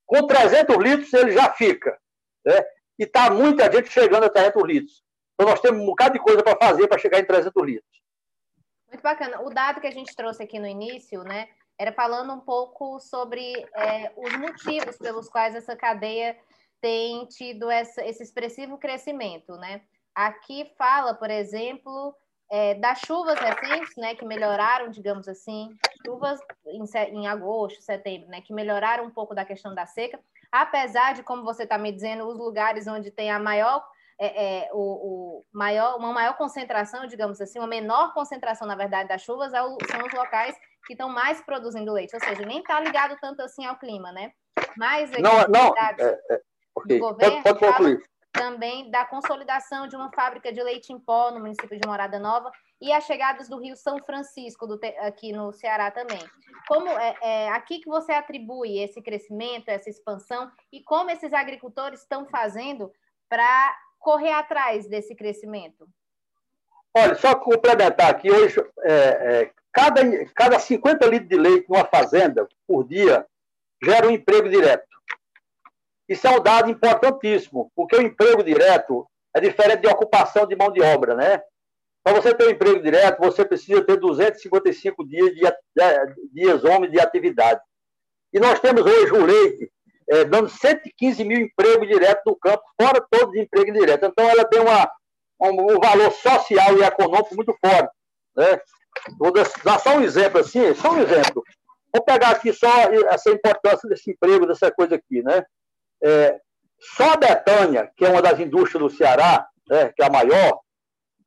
Com 0.05 0.27
300 0.27 0.75
litros 0.77 1.13
ele 1.13 1.31
já 1.31 1.51
fica. 1.53 1.97
Né? 2.45 2.61
E 2.99 3.03
está 3.03 3.29
muita 3.29 3.71
gente 3.71 3.89
chegando 3.89 4.25
a 4.25 4.29
300 4.29 4.63
litros. 4.63 5.03
Então 5.33 5.49
nós 5.49 5.61
temos 5.61 5.81
um 5.81 5.85
bocado 5.85 6.13
de 6.13 6.19
coisa 6.19 6.43
para 6.43 6.57
fazer 6.57 6.87
para 6.87 6.99
chegar 6.99 7.19
em 7.19 7.25
300 7.25 7.63
litros. 7.63 8.01
Muito 8.87 9.01
bacana. 9.01 9.41
O 9.41 9.49
dado 9.49 9.79
que 9.79 9.87
a 9.87 9.91
gente 9.91 10.15
trouxe 10.15 10.43
aqui 10.43 10.59
no 10.59 10.67
início, 10.67 11.23
né, 11.23 11.47
era 11.79 11.93
falando 11.93 12.33
um 12.33 12.39
pouco 12.39 12.99
sobre 12.99 13.53
é, 13.75 14.11
os 14.17 14.37
motivos 14.37 14.97
pelos 14.97 15.29
quais 15.29 15.55
essa 15.55 15.75
cadeia 15.75 16.37
tem 16.81 17.25
tido 17.27 17.69
essa, 17.71 18.05
esse 18.05 18.21
expressivo 18.21 18.77
crescimento, 18.77 19.55
né? 19.55 19.81
Aqui 20.15 20.71
fala, 20.77 21.13
por 21.13 21.29
exemplo, 21.29 22.15
é, 22.51 22.75
das 22.75 22.99
chuvas 22.99 23.39
recentes, 23.39 23.95
né, 23.95 24.13
que 24.13 24.25
melhoraram, 24.25 24.89
digamos 24.89 25.27
assim, 25.27 25.69
chuvas 26.05 26.37
em, 26.65 26.83
em, 27.15 27.27
agosto, 27.27 27.81
setembro, 27.81 28.27
né, 28.27 28.41
que 28.41 28.53
melhoraram 28.53 29.05
um 29.05 29.09
pouco 29.09 29.33
da 29.33 29.45
questão 29.45 29.73
da 29.73 29.85
seca, 29.85 30.19
apesar 30.51 31.13
de, 31.13 31.23
como 31.23 31.43
você 31.43 31.63
está 31.63 31.77
me 31.77 31.93
dizendo, 31.93 32.27
os 32.27 32.37
lugares 32.37 32.87
onde 32.87 33.09
tem 33.09 33.31
a 33.31 33.39
maior, 33.39 33.81
é, 34.19 34.65
é, 34.65 34.69
o, 34.73 34.79
o, 34.79 35.45
maior, 35.53 35.97
uma 35.97 36.11
maior 36.11 36.35
concentração, 36.37 37.07
digamos 37.07 37.39
assim, 37.39 37.57
uma 37.57 37.67
menor 37.67 38.13
concentração, 38.13 38.67
na 38.67 38.75
verdade, 38.75 39.07
das 39.07 39.21
chuvas, 39.21 39.53
é 39.53 39.59
são 39.59 40.05
os 40.05 40.13
locais 40.13 40.53
que 40.85 40.93
estão 40.93 41.07
mais 41.07 41.41
produzindo 41.41 41.93
leite, 41.93 42.13
ou 42.13 42.19
seja, 42.19 42.45
nem 42.45 42.59
está 42.59 42.77
ligado 42.81 43.17
tanto 43.21 43.41
assim 43.41 43.65
ao 43.65 43.77
clima, 43.77 44.11
né? 44.11 44.33
Mas 44.75 45.09
não, 45.11 45.47
não, 45.47 45.73
é, 45.77 46.19
é, 46.29 46.41
okay. 46.75 46.99
do 46.99 47.07
governo 47.07 47.43
pode, 47.43 47.59
pode 47.59 47.71
concluir 47.71 48.10
também 48.31 48.89
da 48.89 49.05
consolidação 49.05 49.87
de 49.87 49.95
uma 49.95 50.11
fábrica 50.11 50.51
de 50.51 50.61
leite 50.63 50.91
em 50.93 50.99
pó 50.99 51.31
no 51.31 51.39
município 51.39 51.79
de 51.79 51.87
Morada 51.87 52.17
Nova 52.17 52.51
e 52.79 52.91
as 52.91 53.03
chegadas 53.03 53.47
do 53.47 53.59
Rio 53.59 53.75
São 53.75 53.99
Francisco, 53.99 54.65
do, 54.65 54.79
aqui 54.99 55.31
no 55.31 55.51
Ceará 55.51 55.91
também. 55.91 56.19
Como 56.67 56.87
é, 56.87 57.15
é 57.21 57.49
aqui 57.49 57.79
que 57.79 57.89
você 57.89 58.11
atribui 58.13 58.79
esse 58.79 59.01
crescimento, 59.01 59.69
essa 59.69 59.89
expansão 59.89 60.51
e 60.71 60.81
como 60.81 61.11
esses 61.11 61.33
agricultores 61.33 62.01
estão 62.01 62.25
fazendo 62.25 62.91
para 63.29 63.75
correr 63.99 64.31
atrás 64.31 64.87
desse 64.87 65.15
crescimento? 65.15 65.87
Olha, 66.95 67.15
só 67.15 67.35
complementar 67.35 68.09
aqui, 68.09 68.29
hoje, 68.29 68.59
é, 68.79 68.93
é, 68.93 69.51
cada, 69.71 70.01
cada 70.33 70.59
50 70.59 71.05
litros 71.05 71.29
de 71.29 71.37
leite 71.37 71.69
numa 71.69 71.85
fazenda 71.85 72.47
por 72.67 72.85
dia 72.85 73.25
gera 73.83 74.07
um 74.07 74.11
emprego 74.11 74.49
direto. 74.49 74.90
Isso 76.11 76.27
é 76.27 76.29
um 76.29 76.43
dado 76.43 76.69
importantíssimo, 76.69 77.71
porque 77.73 77.95
o 77.95 78.01
emprego 78.01 78.43
direto 78.43 79.07
é 79.33 79.39
diferente 79.39 79.79
de 79.79 79.87
ocupação 79.87 80.45
de 80.45 80.57
mão 80.57 80.69
de 80.69 80.81
obra, 80.81 81.15
né? 81.15 81.41
Para 82.03 82.19
você 82.19 82.35
ter 82.35 82.47
um 82.47 82.49
emprego 82.49 82.83
direto, 82.83 83.19
você 83.19 83.45
precisa 83.45 83.81
ter 83.81 83.95
255 83.95 85.07
dias 85.07 85.31
de, 85.33 85.41
dias 86.33 86.65
homens 86.65 86.91
de 86.91 86.99
atividade. 86.99 87.61
E 88.33 88.41
nós 88.41 88.59
temos 88.59 88.81
hoje 88.81 89.13
o 89.13 89.25
leite 89.25 89.71
é, 90.09 90.25
dando 90.25 90.49
115 90.49 91.23
mil 91.23 91.39
empregos 91.39 91.87
diretos 91.87 92.23
no 92.25 92.35
campo, 92.35 92.61
fora 92.81 93.07
todos 93.09 93.29
os 93.29 93.41
empregos 93.41 93.73
diretos. 93.73 94.09
Então, 94.09 94.29
ela 94.29 94.43
tem 94.43 94.59
uma, 94.59 94.91
um, 95.39 95.75
um 95.75 95.79
valor 95.79 96.11
social 96.11 96.77
e 96.77 96.83
econômico 96.83 97.35
muito 97.37 97.55
forte. 97.65 97.89
Né? 98.35 98.59
Vou 99.17 99.31
dar 99.31 99.79
só 99.79 99.95
um 99.95 100.01
exemplo 100.01 100.41
assim, 100.41 100.73
só 100.75 100.91
um 100.91 100.99
exemplo. 100.99 101.41
Vou 101.93 102.03
pegar 102.03 102.31
aqui 102.31 102.51
só 102.51 102.67
essa 103.07 103.29
importância 103.29 103.87
desse 103.87 104.11
emprego, 104.11 104.45
dessa 104.45 104.69
coisa 104.69 104.95
aqui, 104.95 105.23
né? 105.23 105.45
É, 106.03 106.39
só 106.79 107.13
a 107.13 107.17
Betânia, 107.17 107.91
que 107.95 108.05
é 108.05 108.09
uma 108.09 108.21
das 108.21 108.39
indústrias 108.39 108.81
do 108.81 108.89
Ceará, 108.89 109.47
né, 109.69 109.93
que 109.95 110.01
é 110.01 110.05
a 110.05 110.11
maior, 110.11 110.59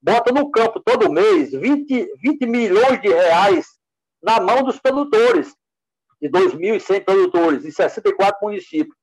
bota 0.02 0.32
no 0.32 0.50
campo 0.50 0.80
todo 0.80 1.10
mês 1.10 1.52
20, 1.52 2.12
20 2.20 2.46
milhões 2.46 3.00
de 3.00 3.08
reais 3.08 3.66
na 4.22 4.40
mão 4.40 4.62
dos 4.62 4.78
produtores, 4.78 5.54
de 6.20 6.28
2.100 6.28 7.04
produtores, 7.04 7.64
em 7.64 7.70
64 7.70 8.38
municípios. 8.42 8.96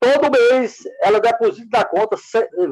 Todo 0.00 0.30
mês 0.30 0.82
ela 1.00 1.20
deposita 1.20 1.78
na 1.78 1.84
conta 1.84 2.16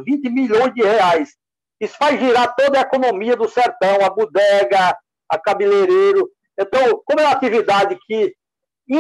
20 0.05 0.31
milhões 0.31 0.75
de 0.75 0.83
reais. 0.83 1.37
Isso 1.81 1.97
faz 1.97 2.19
girar 2.21 2.55
toda 2.55 2.79
a 2.79 2.83
economia 2.83 3.37
do 3.37 3.49
sertão, 3.49 4.05
a 4.05 4.11
bodega, 4.11 4.97
a 5.29 5.39
cabeleireiro. 5.39 6.31
Então, 6.59 7.03
como 7.05 7.21
é 7.21 7.25
uma 7.25 7.33
atividade 7.33 7.99
que 8.07 8.35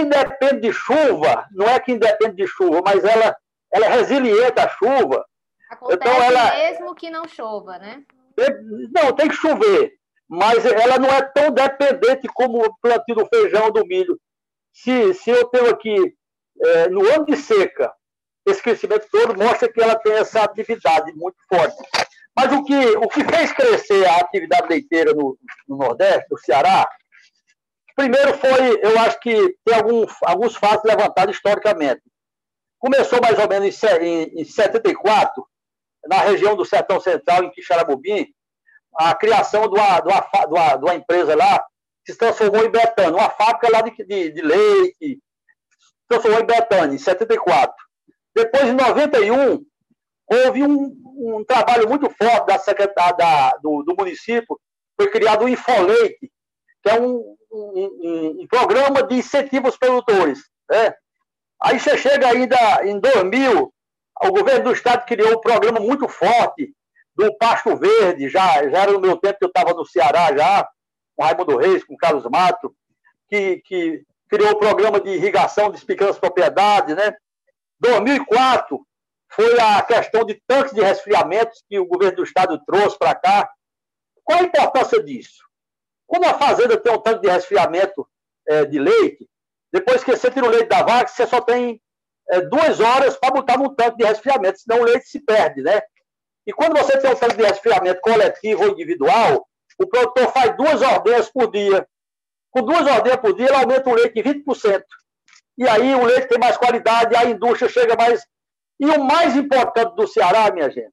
independe 0.00 0.60
de 0.60 0.72
chuva, 0.72 1.46
não 1.52 1.66
é 1.66 1.78
que 1.80 1.92
independe 1.92 2.36
de 2.36 2.46
chuva, 2.46 2.80
mas 2.84 3.04
ela, 3.04 3.36
ela 3.72 3.86
é 3.86 3.88
resiliente 3.88 4.60
à 4.60 4.68
chuva. 4.68 5.24
Acontece 5.70 5.98
então 6.00 6.22
ela, 6.22 6.54
mesmo 6.54 6.94
que 6.94 7.10
não 7.10 7.26
chova, 7.26 7.78
né? 7.78 8.02
Não, 8.92 9.12
tem 9.12 9.28
que 9.28 9.34
chover, 9.34 9.94
mas 10.28 10.64
ela 10.64 10.98
não 10.98 11.08
é 11.08 11.22
tão 11.22 11.50
dependente 11.50 12.28
como 12.28 12.64
o 12.64 12.74
plantio 12.80 13.14
do 13.14 13.26
feijão 13.26 13.70
do 13.70 13.86
milho. 13.86 14.18
Se, 14.72 15.14
se 15.14 15.30
eu 15.30 15.46
tenho 15.48 15.70
aqui, 15.70 16.14
é, 16.62 16.88
no 16.88 17.06
ano 17.06 17.26
de 17.26 17.36
seca, 17.36 17.92
esse 18.46 18.62
crescimento 18.62 19.06
todo 19.10 19.36
mostra 19.36 19.70
que 19.70 19.80
ela 19.80 19.96
tem 19.96 20.14
essa 20.14 20.42
atividade 20.42 21.12
muito 21.14 21.36
forte. 21.48 21.76
Mas 22.34 22.50
o 22.52 22.64
que, 22.64 22.96
o 22.96 23.08
que 23.08 23.24
fez 23.24 23.52
crescer 23.52 24.06
a 24.06 24.16
atividade 24.16 24.68
leiteira 24.68 25.12
no, 25.12 25.38
no 25.68 25.76
Nordeste, 25.76 26.26
no 26.30 26.38
Ceará, 26.38 26.88
Primeiro 27.94 28.36
foi, 28.38 28.80
eu 28.82 28.98
acho 29.00 29.20
que 29.20 29.56
tem 29.64 29.74
algum, 29.74 30.06
alguns 30.24 30.56
fatos 30.56 30.84
levantados 30.84 31.36
historicamente. 31.36 32.02
Começou 32.78 33.20
mais 33.20 33.38
ou 33.38 33.48
menos 33.48 33.82
em, 34.00 34.40
em 34.40 34.44
74, 34.44 35.46
na 36.08 36.18
região 36.18 36.56
do 36.56 36.64
Sertão 36.64 36.98
Central, 36.98 37.44
em 37.44 37.50
Quixaramubim, 37.50 38.26
a 38.96 39.14
criação 39.14 39.68
de 39.68 39.78
uma, 39.78 40.00
de, 40.00 40.08
uma, 40.08 40.20
de, 40.20 40.52
uma, 40.52 40.76
de 40.76 40.84
uma 40.84 40.94
empresa 40.94 41.36
lá 41.36 41.64
que 42.04 42.12
se 42.12 42.18
transformou 42.18 42.64
em 42.64 42.70
Betânia, 42.70 43.14
uma 43.14 43.30
fábrica 43.30 43.70
lá 43.70 43.80
de, 43.82 43.90
de, 44.04 44.30
de 44.32 44.42
leite, 44.42 44.96
se 45.00 46.08
transformou 46.08 46.40
em 46.40 46.46
Betânia, 46.46 46.94
em 46.94 46.98
74. 46.98 47.74
Depois, 48.34 48.64
em 48.64 48.74
91, 48.74 49.64
houve 50.26 50.62
um, 50.64 50.96
um 51.04 51.44
trabalho 51.44 51.88
muito 51.88 52.10
forte 52.10 52.46
da 52.46 53.12
da, 53.12 53.50
do, 53.62 53.82
do 53.82 53.94
município, 53.96 54.58
foi 54.96 55.10
criado 55.10 55.44
o 55.44 55.48
Infoleite, 55.48 56.30
que 56.82 56.90
é 56.90 57.00
um, 57.00 57.36
um, 57.52 58.40
um, 58.40 58.46
programa 58.46 59.02
de 59.02 59.16
incentivo 59.16 59.66
aos 59.66 59.76
produtores. 59.76 60.40
Né? 60.70 60.94
Aí 61.62 61.78
você 61.78 61.96
chega 61.96 62.28
ainda 62.28 62.56
em 62.84 62.98
2000, 62.98 63.72
o 64.22 64.30
governo 64.30 64.64
do 64.64 64.72
estado 64.72 65.04
criou 65.06 65.36
um 65.36 65.40
programa 65.40 65.80
muito 65.80 66.08
forte 66.08 66.74
do 67.14 67.36
Pasto 67.36 67.76
Verde, 67.76 68.28
já, 68.28 68.68
já 68.68 68.78
era 68.78 68.92
no 68.92 69.00
meu 69.00 69.16
tempo 69.16 69.38
que 69.38 69.44
eu 69.44 69.48
estava 69.48 69.74
no 69.74 69.84
Ceará 69.84 70.34
já, 70.36 70.68
com 71.14 71.24
Raimundo 71.24 71.56
Reis, 71.56 71.84
com 71.84 71.96
Carlos 71.96 72.24
Mato, 72.24 72.74
que, 73.28 73.60
que 73.64 74.02
criou 74.28 74.52
o 74.52 74.58
programa 74.58 74.98
de 74.98 75.10
irrigação 75.10 75.70
de 75.70 75.84
pequenas 75.84 76.18
propriedades, 76.18 76.96
né? 76.96 77.14
2004 77.80 78.80
foi 79.30 79.60
a 79.60 79.82
questão 79.82 80.24
de 80.24 80.40
tanques 80.46 80.72
de 80.72 80.80
resfriamentos 80.80 81.62
que 81.68 81.78
o 81.78 81.86
governo 81.86 82.16
do 82.16 82.24
estado 82.24 82.60
trouxe 82.64 82.98
para 82.98 83.14
cá. 83.14 83.50
Qual 84.24 84.38
a 84.38 84.42
importância 84.42 85.02
disso? 85.02 85.42
Como 86.12 86.28
a 86.28 86.34
fazenda 86.34 86.76
tem 86.76 86.92
um 86.92 86.98
tanque 86.98 87.22
de 87.22 87.30
resfriamento 87.30 88.06
é, 88.46 88.66
de 88.66 88.78
leite, 88.78 89.26
depois 89.72 90.04
que 90.04 90.14
você 90.14 90.30
tira 90.30 90.44
o 90.44 90.50
leite 90.50 90.68
da 90.68 90.82
vaca, 90.82 91.08
você 91.08 91.26
só 91.26 91.40
tem 91.40 91.80
é, 92.28 92.42
duas 92.42 92.80
horas 92.80 93.16
para 93.16 93.32
botar 93.32 93.56
no 93.56 93.74
tanque 93.74 93.96
de 93.96 94.04
resfriamento, 94.04 94.58
senão 94.58 94.82
o 94.82 94.84
leite 94.84 95.08
se 95.08 95.20
perde, 95.20 95.62
né? 95.62 95.80
E 96.46 96.52
quando 96.52 96.76
você 96.76 96.98
tem 96.98 97.10
um 97.10 97.16
tanque 97.16 97.38
de 97.38 97.44
resfriamento 97.44 98.02
coletivo 98.02 98.62
ou 98.62 98.68
individual, 98.72 99.48
o 99.78 99.86
produtor 99.86 100.30
faz 100.32 100.54
duas 100.54 100.82
ordenhas 100.82 101.30
por 101.30 101.50
dia. 101.50 101.88
Com 102.50 102.60
duas 102.60 102.86
ordenhas 102.86 103.18
por 103.18 103.34
dia, 103.34 103.46
ele 103.46 103.56
aumenta 103.56 103.88
o 103.88 103.94
leite 103.94 104.20
em 104.20 104.22
20%. 104.22 104.82
E 105.56 105.66
aí 105.66 105.94
o 105.94 106.04
leite 106.04 106.28
tem 106.28 106.38
mais 106.38 106.58
qualidade, 106.58 107.16
a 107.16 107.24
indústria 107.24 107.70
chega 107.70 107.96
mais. 107.96 108.22
E 108.78 108.84
o 108.84 109.02
mais 109.02 109.34
importante 109.34 109.96
do 109.96 110.06
Ceará, 110.06 110.52
minha 110.52 110.68
gente, 110.68 110.92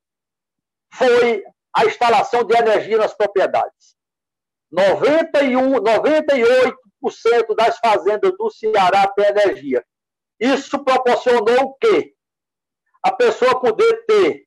foi 0.94 1.44
a 1.76 1.86
instalação 1.86 2.46
de 2.46 2.56
energia 2.56 2.98
nas 2.98 3.14
propriedades. 3.14 3.99
91, 4.72 5.82
98% 5.82 7.56
das 7.56 7.78
fazendas 7.80 8.32
do 8.38 8.50
Ceará 8.52 9.08
tem 9.08 9.26
energia. 9.26 9.84
Isso 10.40 10.84
proporcionou 10.84 11.64
o 11.64 11.74
quê? 11.76 12.14
A 13.04 13.12
pessoa 13.12 13.60
poder 13.60 14.06
ter 14.06 14.44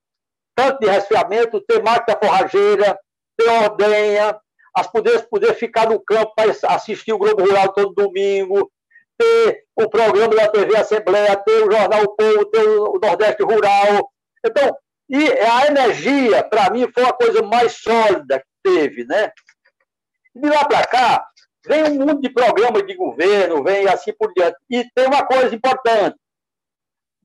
tanto 0.55 0.81
de 0.81 0.87
resfriamento, 0.87 1.61
ter 1.63 1.83
máquina 1.83 2.19
forrageira, 2.19 2.99
ter 3.37 3.49
ordenha, 3.49 4.39
as 4.75 4.87
poder, 4.87 5.27
poder 5.29 5.55
ficar 5.55 5.89
no 5.89 6.01
campo 6.01 6.33
para 6.35 6.53
assistir 6.75 7.13
o 7.13 7.19
Globo 7.19 7.45
Rural 7.45 7.73
todo 7.73 7.95
domingo, 7.95 8.71
ter 9.19 9.65
o 9.77 9.89
programa 9.89 10.35
da 10.35 10.49
TV 10.49 10.77
Assembleia, 10.77 11.37
ter 11.37 11.67
o 11.67 11.71
Jornal 11.71 12.15
Povo, 12.17 12.45
ter 12.47 12.67
o 12.67 12.99
Nordeste 13.03 13.43
Rural. 13.43 14.11
Então, 14.45 14.77
e 15.09 15.31
a 15.31 15.67
energia, 15.67 16.43
para 16.43 16.71
mim, 16.71 16.89
foi 16.93 17.05
a 17.05 17.13
coisa 17.13 17.43
mais 17.43 17.73
sólida 17.73 18.41
que 18.41 18.71
teve, 18.71 19.05
né? 19.05 19.31
De 20.35 20.49
lá 20.49 20.65
para 20.65 20.87
cá, 20.87 21.27
vem 21.67 21.85
um 21.85 22.07
mundo 22.07 22.21
de 22.21 22.31
programas 22.31 22.87
de 22.87 22.95
governo, 22.95 23.63
vem 23.63 23.87
assim 23.89 24.13
por 24.13 24.33
diante. 24.33 24.57
E 24.71 24.85
tem 24.95 25.07
uma 25.07 25.25
coisa 25.25 25.55
importante: 25.55 26.17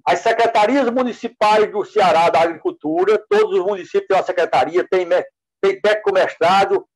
as 0.05 0.19
secretarias 0.19 0.89
municipais 0.89 1.71
do 1.71 1.85
Ceará 1.85 2.29
da 2.29 2.41
Agricultura, 2.41 3.23
todos 3.29 3.59
os 3.59 3.65
municípios 3.65 4.07
têm 4.07 4.17
uma 4.17 4.23
secretaria, 4.23 4.87
tem, 4.87 5.07
tem 5.61 5.81
técnico 5.81 6.13
mestrado, 6.13 6.87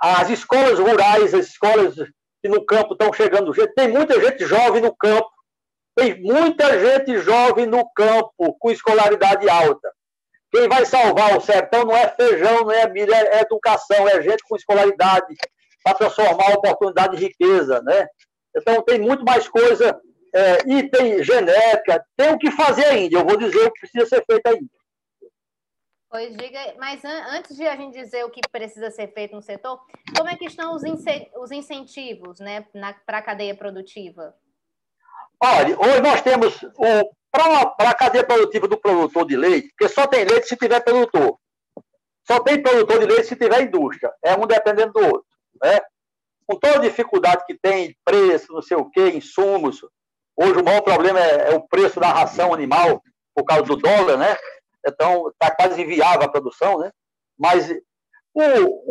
as 0.00 0.30
escolas 0.30 0.78
rurais, 0.78 1.34
as 1.34 1.46
escolas 1.46 1.94
que 2.42 2.48
no 2.48 2.64
campo 2.64 2.92
estão 2.92 3.12
chegando. 3.12 3.52
Tem 3.74 3.88
muita 3.88 4.20
gente 4.20 4.44
jovem 4.44 4.82
no 4.82 4.94
campo. 4.94 5.30
Tem 5.96 6.20
muita 6.20 6.78
gente 6.78 7.18
jovem 7.20 7.66
no 7.66 7.90
campo 7.92 8.54
com 8.58 8.70
escolaridade 8.70 9.48
alta. 9.48 9.90
Quem 10.52 10.68
vai 10.68 10.84
salvar 10.84 11.36
o 11.36 11.40
sertão 11.40 11.84
não 11.84 11.96
é 11.96 12.08
feijão, 12.08 12.60
não 12.64 12.70
é 12.70 12.88
milho, 12.88 13.12
é 13.12 13.40
educação, 13.40 14.08
é 14.08 14.22
gente 14.22 14.42
com 14.48 14.56
escolaridade 14.56 15.34
para 15.82 15.94
transformar 15.94 16.50
a 16.50 16.54
oportunidade 16.54 17.16
em 17.16 17.20
riqueza, 17.20 17.80
né? 17.82 18.06
Então 18.56 18.82
tem 18.82 18.98
muito 18.98 19.24
mais 19.24 19.48
coisa 19.48 20.00
é, 20.34 20.58
e 20.66 20.88
tem 20.88 21.22
genética, 21.22 22.04
tem 22.16 22.32
o 22.32 22.38
que 22.38 22.50
fazer 22.50 22.86
ainda. 22.86 23.18
Eu 23.18 23.24
vou 23.24 23.36
dizer 23.36 23.66
o 23.66 23.72
que 23.72 23.80
precisa 23.80 24.06
ser 24.06 24.24
feito 24.24 24.46
ainda. 24.46 24.76
Pois 26.08 26.36
diga, 26.36 26.74
mas 26.78 27.04
antes 27.04 27.56
de 27.56 27.66
a 27.66 27.76
gente 27.76 27.92
dizer 27.92 28.24
o 28.24 28.30
que 28.30 28.40
precisa 28.50 28.90
ser 28.90 29.12
feito 29.12 29.34
no 29.34 29.42
setor, 29.42 29.80
como 30.16 30.28
é 30.28 30.36
que 30.36 30.46
estão 30.46 30.74
os, 30.74 30.82
os 31.36 31.50
incentivos 31.50 32.38
né, 32.38 32.64
para 33.04 33.18
a 33.18 33.22
cadeia 33.22 33.54
produtiva? 33.54 34.34
Olha, 35.42 35.78
hoje 35.78 36.00
nós 36.00 36.22
temos 36.22 36.54
para 37.76 37.90
a 37.90 37.94
cadeia 37.94 38.24
produtiva 38.24 38.66
do 38.68 38.78
produtor 38.78 39.26
de 39.26 39.36
leite, 39.36 39.68
porque 39.68 39.92
só 39.92 40.06
tem 40.06 40.24
leite 40.24 40.48
se 40.48 40.56
tiver 40.56 40.80
produtor. 40.80 41.38
Só 42.26 42.40
tem 42.40 42.62
produtor 42.62 42.98
de 42.98 43.06
leite 43.06 43.28
se 43.28 43.36
tiver 43.36 43.62
indústria. 43.62 44.12
É 44.24 44.34
um 44.34 44.46
dependendo 44.46 44.92
do 44.92 45.00
outro. 45.00 45.26
Né? 45.62 45.80
Com 46.46 46.58
toda 46.58 46.78
a 46.78 46.80
dificuldade 46.80 47.44
que 47.46 47.54
tem, 47.54 47.96
preço, 48.04 48.52
não 48.52 48.62
sei 48.62 48.76
o 48.76 48.90
quê, 48.90 49.10
insumos. 49.10 49.80
Hoje 50.36 50.60
o 50.60 50.64
maior 50.64 50.82
problema 50.82 51.20
é, 51.20 51.52
é 51.52 51.54
o 51.54 51.66
preço 51.66 52.00
da 52.00 52.12
ração 52.12 52.52
animal, 52.52 53.02
por 53.34 53.44
causa 53.44 53.64
do 53.64 53.76
dólar, 53.76 54.16
né? 54.16 54.36
Então, 54.86 55.28
está 55.28 55.54
quase 55.54 55.80
inviável 55.80 56.22
a 56.22 56.30
produção, 56.30 56.78
né? 56.78 56.90
Mas 57.38 57.70
o, 58.34 58.42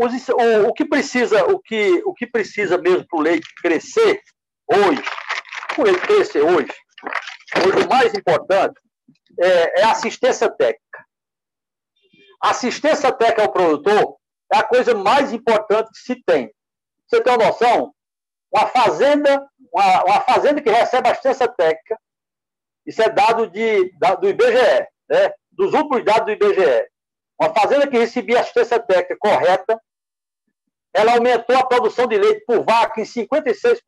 o, 0.03 0.67
o, 0.67 0.73
que 0.73 0.85
precisa, 0.85 1.45
o 1.45 1.59
que, 1.59 2.01
o 2.05 2.13
que 2.13 2.27
precisa 2.27 2.77
mesmo 2.77 3.05
para 3.07 3.19
o 3.19 3.21
leite 3.21 3.47
crescer 3.61 4.21
hoje, 4.67 5.03
o 5.77 5.83
leite 5.83 6.01
crescer 6.01 6.41
hoje, 6.41 6.71
hoje 7.55 7.85
o 7.85 7.89
mais 7.89 8.13
importante 8.13 8.79
é, 9.39 9.81
é 9.81 9.83
assistência 9.83 10.49
técnica. 10.49 11.05
Assistência 12.41 13.11
técnica 13.11 13.43
ao 13.43 13.51
produtor 13.51 14.17
é 14.53 14.57
a 14.57 14.63
coisa 14.63 14.93
mais 14.93 15.33
importante 15.33 15.91
que 15.91 15.99
se 15.99 16.23
tem. 16.23 16.51
Você 17.07 17.21
tem 17.21 17.33
uma 17.33 17.47
noção? 17.47 17.93
Uma 18.51 18.67
fazenda, 18.67 19.47
uma, 19.71 20.03
uma 20.03 20.21
fazenda 20.21 20.61
que 20.61 20.69
recebe 20.69 21.09
assistência 21.09 21.47
técnica, 21.47 21.99
isso 22.85 23.01
é 23.01 23.09
dado 23.09 23.47
de, 23.49 23.91
da, 23.97 24.15
do 24.15 24.29
IBGE, 24.29 24.87
né? 25.09 25.33
dos 25.51 25.73
últimos 25.73 26.03
dados 26.05 26.25
do 26.25 26.31
IBGE, 26.31 26.87
uma 27.39 27.53
fazenda 27.53 27.87
que 27.87 27.97
recebia 27.97 28.39
assistência 28.39 28.79
técnica 28.79 29.17
correta, 29.19 29.79
ela 30.93 31.13
aumentou 31.13 31.57
a 31.57 31.65
produção 31.65 32.07
de 32.07 32.17
leite 32.17 32.45
por 32.45 32.63
vaca 32.63 33.01
em 33.01 33.03
56%. 33.03 33.81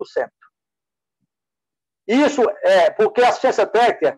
Isso 2.08 2.44
é 2.64 2.90
porque 2.92 3.22
a 3.22 3.30
assistência 3.30 3.66
técnica 3.68 4.18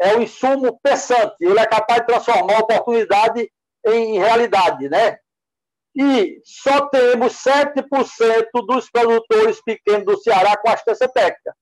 é 0.00 0.16
um 0.16 0.22
insumo 0.22 0.78
pensante, 0.82 1.36
ele 1.40 1.58
é 1.58 1.66
capaz 1.66 2.00
de 2.00 2.06
transformar 2.06 2.56
a 2.56 2.60
oportunidade 2.60 3.50
em 3.86 4.18
realidade, 4.18 4.88
né? 4.88 5.18
E 5.96 6.40
só 6.44 6.86
temos 6.88 7.32
7% 7.34 7.84
dos 8.66 8.90
produtores 8.90 9.60
pequenos 9.62 10.04
do 10.04 10.20
Ceará 10.20 10.56
com 10.56 10.68
assistência 10.68 11.08
técnica. 11.08 11.54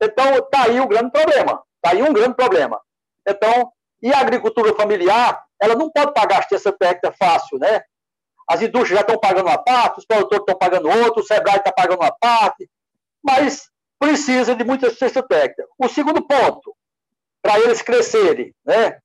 Então, 0.00 0.36
está 0.36 0.64
aí 0.64 0.80
o 0.80 0.86
grande 0.86 1.10
problema. 1.10 1.62
Está 1.76 1.94
aí 1.94 2.02
um 2.02 2.12
grande 2.12 2.34
problema. 2.34 2.80
Então, 3.26 3.70
e 4.00 4.12
a 4.12 4.20
agricultura 4.20 4.74
familiar, 4.74 5.44
ela 5.60 5.74
não 5.74 5.90
pode 5.90 6.14
pagar 6.14 6.38
assistência 6.38 6.72
técnica 6.72 7.12
fácil, 7.12 7.58
né? 7.58 7.82
As 8.48 8.62
indústrias 8.62 9.00
já 9.00 9.00
estão 9.00 9.18
pagando 9.18 9.48
uma 9.48 9.62
parte, 9.62 9.98
os 9.98 10.06
produtores 10.06 10.40
estão 10.40 10.56
pagando 10.56 10.88
outra, 10.88 11.20
o 11.20 11.26
Sebrae 11.26 11.56
está 11.56 11.70
pagando 11.72 12.00
uma 12.00 12.12
parte, 12.12 12.70
mas 13.22 13.68
precisa 13.98 14.54
de 14.54 14.64
muita 14.64 14.86
assistência 14.86 15.22
técnica. 15.22 15.66
O 15.78 15.88
segundo 15.88 16.26
ponto, 16.26 16.74
para 17.42 17.58
eles 17.60 17.82
crescerem, 17.82 18.54
né? 18.64 18.98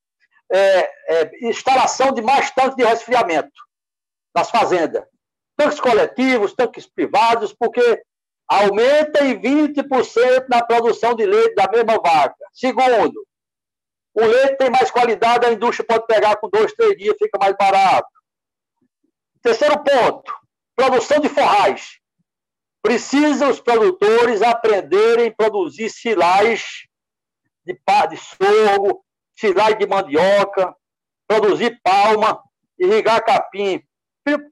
É, 0.52 0.90
é, 1.08 1.48
instalação 1.48 2.12
de 2.12 2.20
mais 2.20 2.50
tanques 2.50 2.76
de 2.76 2.84
resfriamento 2.84 3.50
nas 4.34 4.50
fazendas. 4.50 5.04
Tanques 5.56 5.80
coletivos, 5.80 6.54
tanques 6.54 6.86
privados, 6.86 7.52
porque 7.52 8.02
aumenta 8.46 9.24
em 9.24 9.40
20% 9.40 10.46
na 10.48 10.62
produção 10.62 11.14
de 11.14 11.24
leite 11.24 11.54
da 11.54 11.70
mesma 11.70 11.94
vaca. 11.94 12.36
Segundo, 12.52 13.26
o 14.14 14.24
leite 14.24 14.56
tem 14.58 14.70
mais 14.70 14.90
qualidade, 14.90 15.46
a 15.46 15.52
indústria 15.52 15.86
pode 15.86 16.06
pegar 16.06 16.36
com 16.36 16.48
dois, 16.48 16.72
três 16.72 16.96
dias, 16.96 17.16
fica 17.18 17.38
mais 17.38 17.56
barato. 17.56 18.08
Terceiro 19.42 19.82
ponto, 19.82 20.32
produção 20.76 21.20
de 21.20 21.28
forrais. 21.28 21.98
Precisa 22.84 23.48
os 23.48 23.60
produtores 23.60 24.42
aprenderem 24.42 25.28
a 25.28 25.34
produzir 25.34 25.88
silagem 25.88 26.66
de, 27.64 27.72
de 27.72 28.16
sorgo, 28.18 29.02
silagem 29.34 29.78
de 29.78 29.86
mandioca, 29.86 30.76
produzir 31.26 31.80
palma, 31.82 32.42
irrigar 32.78 33.24
capim. 33.24 33.82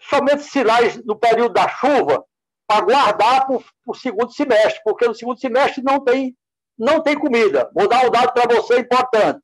Somente 0.09 0.45
silagem 0.45 1.03
no 1.05 1.15
período 1.15 1.53
da 1.53 1.69
chuva, 1.69 2.25
para 2.67 2.85
guardar 2.87 3.47
para 3.47 3.59
o 3.87 3.95
segundo 3.95 4.33
semestre, 4.33 4.81
porque 4.83 5.07
no 5.07 5.15
segundo 5.15 5.39
semestre 5.39 5.83
não 5.83 6.03
tem, 6.03 6.35
não 6.79 7.03
tem 7.03 7.19
comida. 7.19 7.71
Vou 7.75 7.87
dar 7.87 8.07
um 8.07 8.11
dado 8.11 8.33
para 8.33 8.55
você 8.55 8.79
importante 8.79 9.43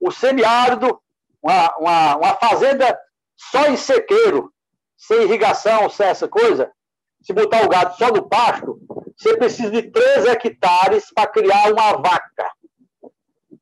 o 0.00 0.10
semiárido, 0.10 1.00
uma, 1.42 1.76
uma, 1.78 2.16
uma 2.16 2.34
fazenda 2.34 2.98
só 3.36 3.66
em 3.68 3.76
sequeiro, 3.76 4.52
sem 4.96 5.22
irrigação, 5.22 5.88
sem 5.88 6.06
essa 6.06 6.28
coisa, 6.28 6.70
se 7.24 7.32
botar 7.32 7.64
o 7.64 7.68
gado 7.68 7.96
só 7.96 8.08
no 8.08 8.28
pasto, 8.28 8.78
você 9.16 9.36
precisa 9.36 9.70
de 9.70 9.90
3 9.90 10.26
hectares 10.26 11.12
para 11.12 11.28
criar 11.28 11.72
uma 11.72 11.92
vaca, 11.92 12.52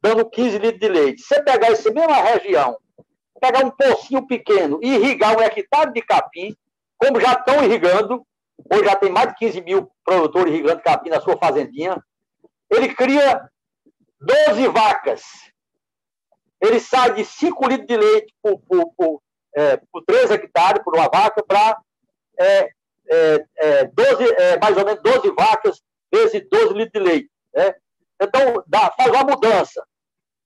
dando 0.02 0.28
15 0.28 0.58
litros 0.58 0.80
de 0.80 0.88
leite. 0.88 1.22
Você 1.22 1.42
pegar 1.42 1.68
essa 1.68 1.90
mesma 1.90 2.16
região, 2.16 2.76
pegar 3.40 3.64
um 3.64 3.70
pocinho 3.70 4.26
pequeno 4.26 4.78
e 4.82 4.94
irrigar 4.94 5.36
um 5.36 5.42
hectare 5.42 5.92
de 5.92 6.02
capim, 6.02 6.56
como 6.98 7.20
já 7.20 7.32
estão 7.32 7.64
irrigando, 7.64 8.26
hoje 8.70 8.84
já 8.84 8.96
tem 8.96 9.10
mais 9.10 9.28
de 9.28 9.36
15 9.36 9.60
mil 9.62 9.90
produtores 10.04 10.52
irrigando 10.52 10.82
capim 10.82 11.10
na 11.10 11.20
sua 11.20 11.36
fazendinha, 11.38 12.02
ele 12.70 12.94
cria 12.94 13.48
12 14.20 14.68
vacas 14.68 15.22
ele 16.62 16.78
sai 16.78 17.12
de 17.14 17.24
5 17.24 17.68
litros 17.68 17.88
de 17.88 17.96
leite 17.96 18.34
por, 18.40 18.60
por, 18.60 18.94
por, 18.94 19.22
é, 19.56 19.76
por 19.90 20.04
3 20.04 20.30
hectares 20.30 20.82
por 20.84 20.94
uma 20.94 21.08
vaca 21.08 21.42
para 21.44 21.76
é, 22.38 22.70
é, 23.10 23.44
é, 23.58 23.84
12, 23.84 24.34
é, 24.34 24.58
mais 24.58 24.76
ou 24.76 24.84
menos 24.84 25.02
12 25.02 25.30
vacas 25.34 25.82
vezes 26.12 26.46
12 26.50 26.74
litros 26.74 26.92
de 26.92 27.10
leite. 27.10 27.30
Né? 27.54 27.74
Então, 28.20 28.62
dá, 28.66 28.90
faz 28.90 29.10
uma 29.10 29.24
mudança. 29.24 29.84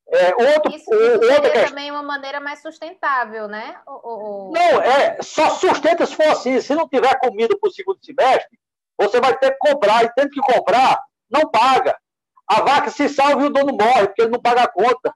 É, 0.08 0.34
outro, 0.54 0.72
isso, 0.72 0.94
isso 0.94 1.42
questão... 1.42 1.66
também 1.66 1.90
uma 1.90 2.02
maneira 2.02 2.38
mais 2.38 2.62
sustentável, 2.62 3.48
né? 3.48 3.76
O, 3.86 4.50
o... 4.50 4.52
Não, 4.52 4.80
é, 4.80 5.18
só 5.20 5.50
sustenta 5.50 6.06
se 6.06 6.14
for 6.14 6.28
assim. 6.28 6.60
Se 6.60 6.74
não 6.76 6.88
tiver 6.88 7.18
comida 7.18 7.56
para 7.58 7.68
o 7.68 7.72
segundo 7.72 7.98
semestre, 8.04 8.56
você 8.96 9.20
vai 9.20 9.36
ter 9.36 9.50
que 9.50 9.58
comprar, 9.58 10.04
e 10.04 10.12
tendo 10.14 10.30
que 10.30 10.40
comprar, 10.40 11.02
não 11.28 11.50
paga. 11.50 11.98
A 12.48 12.62
vaca 12.62 12.90
se 12.90 13.08
salva 13.08 13.42
e 13.42 13.46
o 13.46 13.50
dono 13.50 13.72
morre, 13.72 14.06
porque 14.06 14.22
ele 14.22 14.30
não 14.30 14.40
paga 14.40 14.62
a 14.62 14.68
conta. 14.68 15.12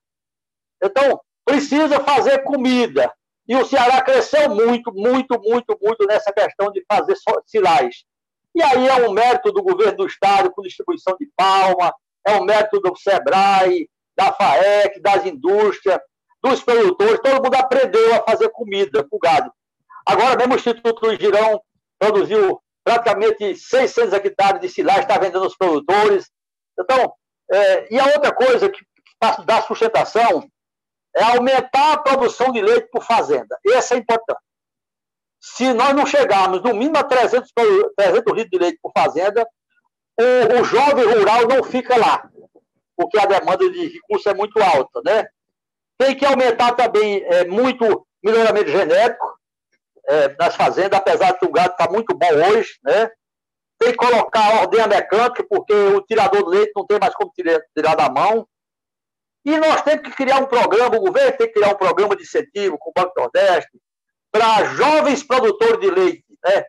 Então, 0.82 1.20
precisa 1.44 2.00
fazer 2.00 2.42
comida. 2.42 3.12
E 3.50 3.56
o 3.56 3.66
Ceará 3.66 4.00
cresceu 4.00 4.48
muito, 4.48 4.92
muito, 4.94 5.36
muito, 5.42 5.76
muito 5.82 6.06
nessa 6.06 6.32
questão 6.32 6.70
de 6.70 6.84
fazer 6.88 7.16
silais. 7.44 8.04
E 8.54 8.62
aí 8.62 8.86
é 8.86 9.08
um 9.08 9.10
mérito 9.10 9.50
do 9.50 9.60
governo 9.60 9.96
do 9.96 10.06
Estado 10.06 10.52
com 10.52 10.62
distribuição 10.62 11.16
de 11.18 11.28
palma, 11.36 11.92
é 12.24 12.36
um 12.36 12.44
mérito 12.44 12.78
do 12.78 12.94
SEBRAE, 12.94 13.90
da 14.16 14.32
FAEC, 14.32 15.00
das 15.00 15.26
indústrias, 15.26 15.98
dos 16.40 16.62
produtores, 16.62 17.18
todo 17.18 17.42
mundo 17.42 17.56
aprendeu 17.56 18.14
a 18.14 18.22
fazer 18.22 18.50
comida 18.50 19.04
o 19.10 19.18
gado. 19.18 19.50
Agora 20.06 20.36
mesmo 20.36 20.54
o 20.54 20.56
Instituto 20.56 21.16
Girão 21.16 21.60
produziu 21.98 22.62
praticamente 22.84 23.56
600 23.56 24.12
hectares 24.12 24.60
de 24.60 24.68
silagem, 24.68 25.02
está 25.02 25.18
vendendo 25.18 25.42
aos 25.42 25.56
produtores. 25.56 26.30
Então, 26.78 27.12
é, 27.50 27.92
e 27.92 27.98
a 27.98 28.06
outra 28.06 28.32
coisa 28.32 28.70
que, 28.70 28.78
que 28.78 29.44
dá 29.44 29.60
sustentação 29.62 30.48
é 31.14 31.22
aumentar 31.22 31.92
a 31.92 31.98
produção 31.98 32.52
de 32.52 32.60
leite 32.60 32.88
por 32.90 33.02
fazenda. 33.02 33.58
Esse 33.64 33.94
é 33.94 33.96
importante. 33.96 34.40
Se 35.40 35.72
nós 35.72 35.94
não 35.94 36.06
chegarmos 36.06 36.62
no 36.62 36.74
mínimo 36.74 36.98
a 36.98 37.04
300, 37.04 37.50
300 37.96 38.34
litros 38.34 38.50
de 38.50 38.58
leite 38.58 38.78
por 38.82 38.92
fazenda, 38.92 39.46
o, 40.18 40.60
o, 40.60 40.64
jovem 40.64 41.04
rural 41.04 41.48
não 41.48 41.64
fica 41.64 41.96
lá, 41.96 42.28
porque 42.94 43.18
a 43.18 43.24
demanda 43.24 43.70
de 43.70 43.88
recursos 43.88 44.26
é 44.26 44.34
muito 44.34 44.62
alta. 44.62 45.00
Né? 45.02 45.26
Tem 45.98 46.14
que 46.14 46.26
aumentar 46.26 46.72
também 46.72 47.24
é, 47.24 47.46
muito 47.46 48.06
melhoramento 48.22 48.70
genético 48.70 49.26
é, 50.06 50.36
nas 50.38 50.54
fazendas, 50.54 50.98
apesar 50.98 51.32
de 51.32 51.46
o 51.46 51.50
gado 51.50 51.72
estar 51.72 51.86
tá 51.86 51.92
muito 51.92 52.14
bom 52.14 52.32
hoje. 52.50 52.78
Né? 52.84 53.10
Tem 53.78 53.92
que 53.92 53.96
colocar 53.96 54.60
ordenha 54.60 54.86
mecânica, 54.86 55.42
porque 55.48 55.72
o 55.72 56.02
tirador 56.02 56.44
de 56.44 56.50
leite 56.50 56.72
não 56.76 56.86
tem 56.86 56.98
mais 57.00 57.14
como 57.14 57.32
tirar, 57.32 57.60
tirar 57.74 57.94
da 57.94 58.10
mão. 58.10 58.46
E 59.44 59.56
nós 59.58 59.82
temos 59.82 60.02
que 60.02 60.14
criar 60.14 60.38
um 60.38 60.46
programa, 60.46 60.96
o 60.96 61.00
governo 61.00 61.36
tem 61.36 61.46
que 61.46 61.54
criar 61.54 61.72
um 61.72 61.78
programa 61.78 62.14
de 62.14 62.22
incentivo 62.22 62.78
com 62.78 62.90
o 62.90 62.92
Banco 62.94 63.12
Nordeste 63.16 63.80
para 64.30 64.64
jovens 64.74 65.22
produtores 65.22 65.80
de 65.80 65.90
leite, 65.90 66.24
né? 66.44 66.64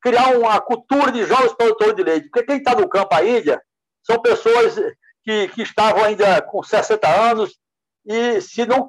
criar 0.00 0.36
uma 0.36 0.60
cultura 0.60 1.12
de 1.12 1.24
jovens 1.24 1.54
produtores 1.54 1.94
de 1.94 2.02
leite. 2.02 2.28
Porque 2.28 2.46
quem 2.46 2.58
está 2.58 2.74
no 2.74 2.88
campo 2.88 3.14
ainda 3.14 3.62
são 4.02 4.20
pessoas 4.20 4.74
que, 5.22 5.48
que 5.48 5.62
estavam 5.62 6.02
ainda 6.04 6.42
com 6.42 6.62
60 6.62 7.08
anos 7.08 7.56
e 8.04 8.40
se 8.40 8.66
não, 8.66 8.86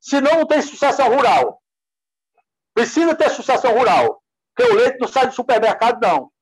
se 0.00 0.20
não 0.20 0.44
tem 0.46 0.60
sucessão 0.60 1.08
rural. 1.14 1.62
Precisa 2.74 3.14
ter 3.14 3.30
sucessão 3.30 3.72
rural. 3.72 4.22
Porque 4.54 4.72
o 4.72 4.76
leite 4.76 4.98
não 5.00 5.08
sai 5.08 5.28
do 5.28 5.34
supermercado, 5.34 6.00
não. 6.00 6.32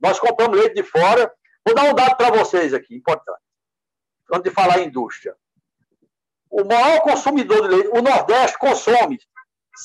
Nós 0.00 0.18
compramos 0.18 0.58
leite 0.58 0.74
de 0.74 0.82
fora. 0.82 1.32
Vou 1.64 1.74
dar 1.74 1.84
um 1.84 1.94
dado 1.94 2.16
para 2.16 2.30
vocês 2.30 2.74
aqui, 2.74 2.96
importante. 2.96 3.40
Antes 4.32 4.44
de 4.44 4.50
falar 4.50 4.80
em 4.80 4.86
indústria. 4.86 5.36
O 6.50 6.64
maior 6.64 7.00
consumidor 7.00 7.62
de 7.62 7.76
leite, 7.76 7.88
o 7.96 8.02
Nordeste 8.02 8.58
consome 8.58 9.18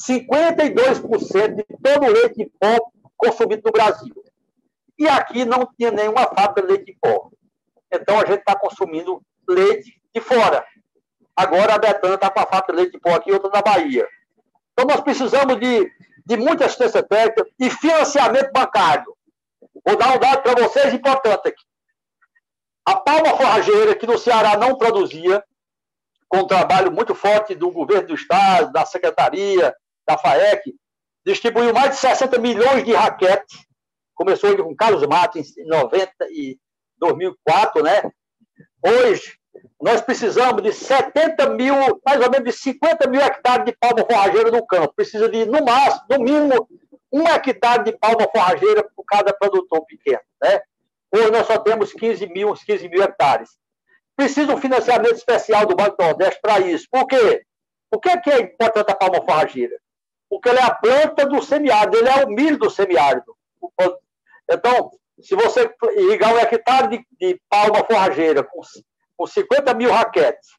52% 0.08 1.56
de 1.56 1.64
todo 1.82 2.06
o 2.06 2.12
leite 2.12 2.42
em 2.42 2.50
pó 2.50 2.78
consumido 3.16 3.62
no 3.66 3.72
Brasil. 3.72 4.14
E 4.98 5.08
aqui 5.08 5.46
não 5.46 5.70
tinha 5.78 5.92
nenhuma 5.92 6.24
fábrica 6.26 6.62
de 6.62 6.68
leite 6.68 6.92
em 6.92 6.98
pó. 7.00 7.30
Então 7.92 8.20
a 8.20 8.26
gente 8.26 8.40
está 8.40 8.58
consumindo 8.58 9.22
leite 9.48 10.02
de 10.14 10.22
fora. 10.22 10.66
Agora 11.36 11.76
a 11.76 11.78
Betânia 11.78 12.16
está 12.16 12.30
com 12.30 12.40
a 12.40 12.46
fábrica 12.46 12.74
de 12.74 12.80
leite 12.80 12.98
em 12.98 13.00
pó 13.00 13.14
aqui, 13.14 13.32
outra 13.32 13.52
na 13.52 13.62
Bahia. 13.62 14.08
Então 14.74 14.86
nós 14.86 15.02
precisamos 15.02 15.60
de, 15.60 15.92
de 16.26 16.38
muita 16.38 16.66
assistência 16.66 17.04
técnica 17.04 17.50
e 17.60 17.70
financiamento 17.70 18.52
bancário. 18.52 19.16
Vou 19.86 19.96
dar 19.96 20.16
um 20.16 20.20
dado 20.20 20.42
para 20.42 20.64
vocês 20.64 20.94
importante 20.94 21.48
aqui. 21.48 21.64
A 22.86 22.96
palma 22.98 23.38
forrageira, 23.38 23.96
que 23.96 24.08
no 24.08 24.18
Ceará 24.18 24.58
não 24.58 24.78
produzia, 24.78 25.44
com 26.28 26.40
um 26.40 26.48
trabalho 26.48 26.92
muito 26.92 27.14
forte 27.14 27.56
do 27.56 27.72
governo 27.72 28.08
do 28.08 28.16
Estado, 28.16 28.72
da 28.72 28.86
Secretaria, 28.86 29.76
da 30.08 30.18
FAEC, 30.18 30.76
distribuiu 31.26 31.74
mais 31.74 31.92
de 31.92 31.98
60 31.98 32.38
milhões 32.40 32.84
de 32.84 32.94
raquetes. 32.94 33.66
Começou 34.14 34.56
com 34.64 34.76
Carlos 34.76 35.06
Martins 35.08 35.58
em 35.58 35.68
90 35.68 36.12
e 36.30 36.58
2004, 36.98 37.84
né? 37.84 38.02
Hoje, 38.84 39.34
nós 39.82 40.02
precisamos 40.02 40.62
de 40.62 40.72
70 40.72 41.50
mil, 41.52 41.74
mais 42.06 42.22
ou 42.22 42.30
menos 42.30 42.46
de 42.46 42.54
50 42.54 43.10
mil 43.10 43.22
hectares 43.22 43.66
de 43.66 43.76
palma 43.78 44.06
forrageira 44.06 44.52
no 44.52 44.66
campo. 44.66 44.94
Precisa 44.96 45.28
de, 45.28 45.46
no 45.46 45.64
máximo, 45.64 46.06
no 46.10 46.20
mínimo, 46.20 46.68
um 47.12 47.24
hectare 47.28 47.84
de 47.84 47.98
palma 47.98 48.28
forrageira 48.32 48.84
por 48.96 49.04
cada 49.06 49.34
produtor 49.34 49.86
pequeno, 49.86 50.22
né? 50.42 50.62
Hoje 51.12 51.32
nós 51.32 51.48
só 51.48 51.58
temos 51.58 51.94
15 51.94 52.28
mil, 52.28 52.54
15 52.54 52.90
mil 52.90 53.02
hectares. 53.02 53.50
Precisa 54.16 54.54
um 54.54 54.62
financiamento 54.62 55.16
especial 55.16 55.66
do 55.66 55.76
Banco 55.76 55.98
do 55.98 56.04
Nordeste 56.04 56.40
para 56.42 56.60
isso. 56.60 56.88
Por 56.90 57.06
quê? 57.06 57.44
Por 57.92 58.00
que, 58.00 58.18
que 58.20 58.30
é 58.32 58.42
importante 58.42 58.92
a 58.92 58.96
palma 58.96 59.22
forrageira? 59.24 59.78
Porque 60.30 60.50
ele 60.50 60.60
é 60.60 60.64
a 60.64 60.74
planta 60.74 61.26
do 61.26 61.42
semiárido, 61.42 61.98
ele 61.98 62.10
é 62.10 62.26
o 62.26 62.30
milho 62.30 62.58
do 62.58 62.70
semiárido. 62.70 63.36
Então, 64.50 64.92
se 65.22 65.36
você 65.36 65.74
irrigar 65.98 66.34
um 66.34 66.38
hectare 66.38 66.88
de, 66.90 67.06
de 67.20 67.42
palma 67.50 67.84
forrageira 67.84 68.44
com, 68.44 68.62
com 69.18 69.28
50 69.28 69.74
mil 69.74 69.92
raquetes 69.92 70.50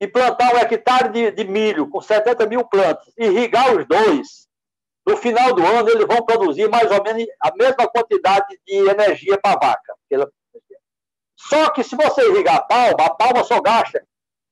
e 0.00 0.08
plantar 0.08 0.54
um 0.54 0.58
hectare 0.58 1.10
de, 1.10 1.30
de 1.30 1.44
milho 1.44 1.88
com 1.88 2.00
70 2.00 2.46
mil 2.46 2.64
plantas, 2.64 3.12
irrigar 3.16 3.76
os 3.76 3.86
dois, 3.86 4.48
no 5.06 5.16
final 5.16 5.54
do 5.54 5.64
ano 5.64 5.88
eles 5.90 6.06
vão 6.06 6.24
produzir 6.24 6.68
mais 6.68 6.90
ou 6.90 7.02
menos 7.02 7.26
a 7.40 7.54
mesma 7.54 7.88
quantidade 7.88 8.58
de 8.66 8.88
energia 8.88 9.38
para 9.38 9.52
a 9.52 9.68
vaca. 9.68 9.94
Só 11.48 11.70
que 11.70 11.82
se 11.82 11.94
você 11.94 12.28
irrigar 12.28 12.56
a 12.56 12.62
palma, 12.62 13.06
a 13.06 13.14
palma 13.14 13.44
só 13.44 13.60
gasta 13.60 14.06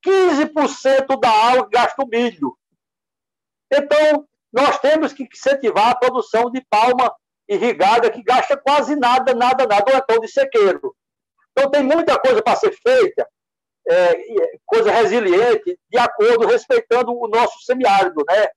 15% 0.07 1.19
da 1.19 1.31
água 1.31 1.65
que 1.65 1.71
gasta 1.71 2.03
o 2.03 2.09
milho. 2.09 2.57
Então, 3.73 4.27
nós 4.53 4.79
temos 4.79 5.13
que 5.13 5.25
incentivar 5.25 5.91
a 5.91 5.95
produção 5.95 6.51
de 6.51 6.63
palma 6.69 7.15
irrigada, 7.49 8.11
que 8.11 8.23
gasta 8.23 8.57
quase 8.57 8.95
nada, 8.97 9.35
nada, 9.35 9.67
nada, 9.67 9.93
ou 9.93 9.99
então 9.99 10.21
de 10.21 10.29
sequeiro. 10.29 10.95
Então, 11.53 11.71
tem 11.71 11.83
muita 11.83 12.19
coisa 12.19 12.43
para 12.43 12.57
ser 12.57 12.73
feita, 12.73 13.27
é, 13.89 14.57
coisa 14.67 14.91
resiliente, 14.91 15.79
de 15.89 15.99
acordo, 15.99 16.47
respeitando 16.47 17.13
o 17.13 17.29
nosso 17.29 17.59
semiárido, 17.65 18.23
né? 18.29 18.49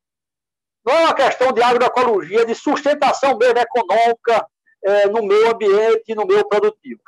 Não 0.86 0.93
é 0.93 1.04
uma 1.06 1.15
questão 1.15 1.52
de 1.52 1.63
agroecologia, 1.63 2.41
é 2.41 2.45
de 2.45 2.54
sustentação 2.54 3.38
mesmo 3.38 3.58
econômica 3.58 4.45
é, 4.84 5.08
no 5.08 5.24
meio 5.24 5.52
ambiente 5.52 6.04
e 6.08 6.15
no 6.15 6.28
meio 6.28 6.48
produtivo. 6.48 7.02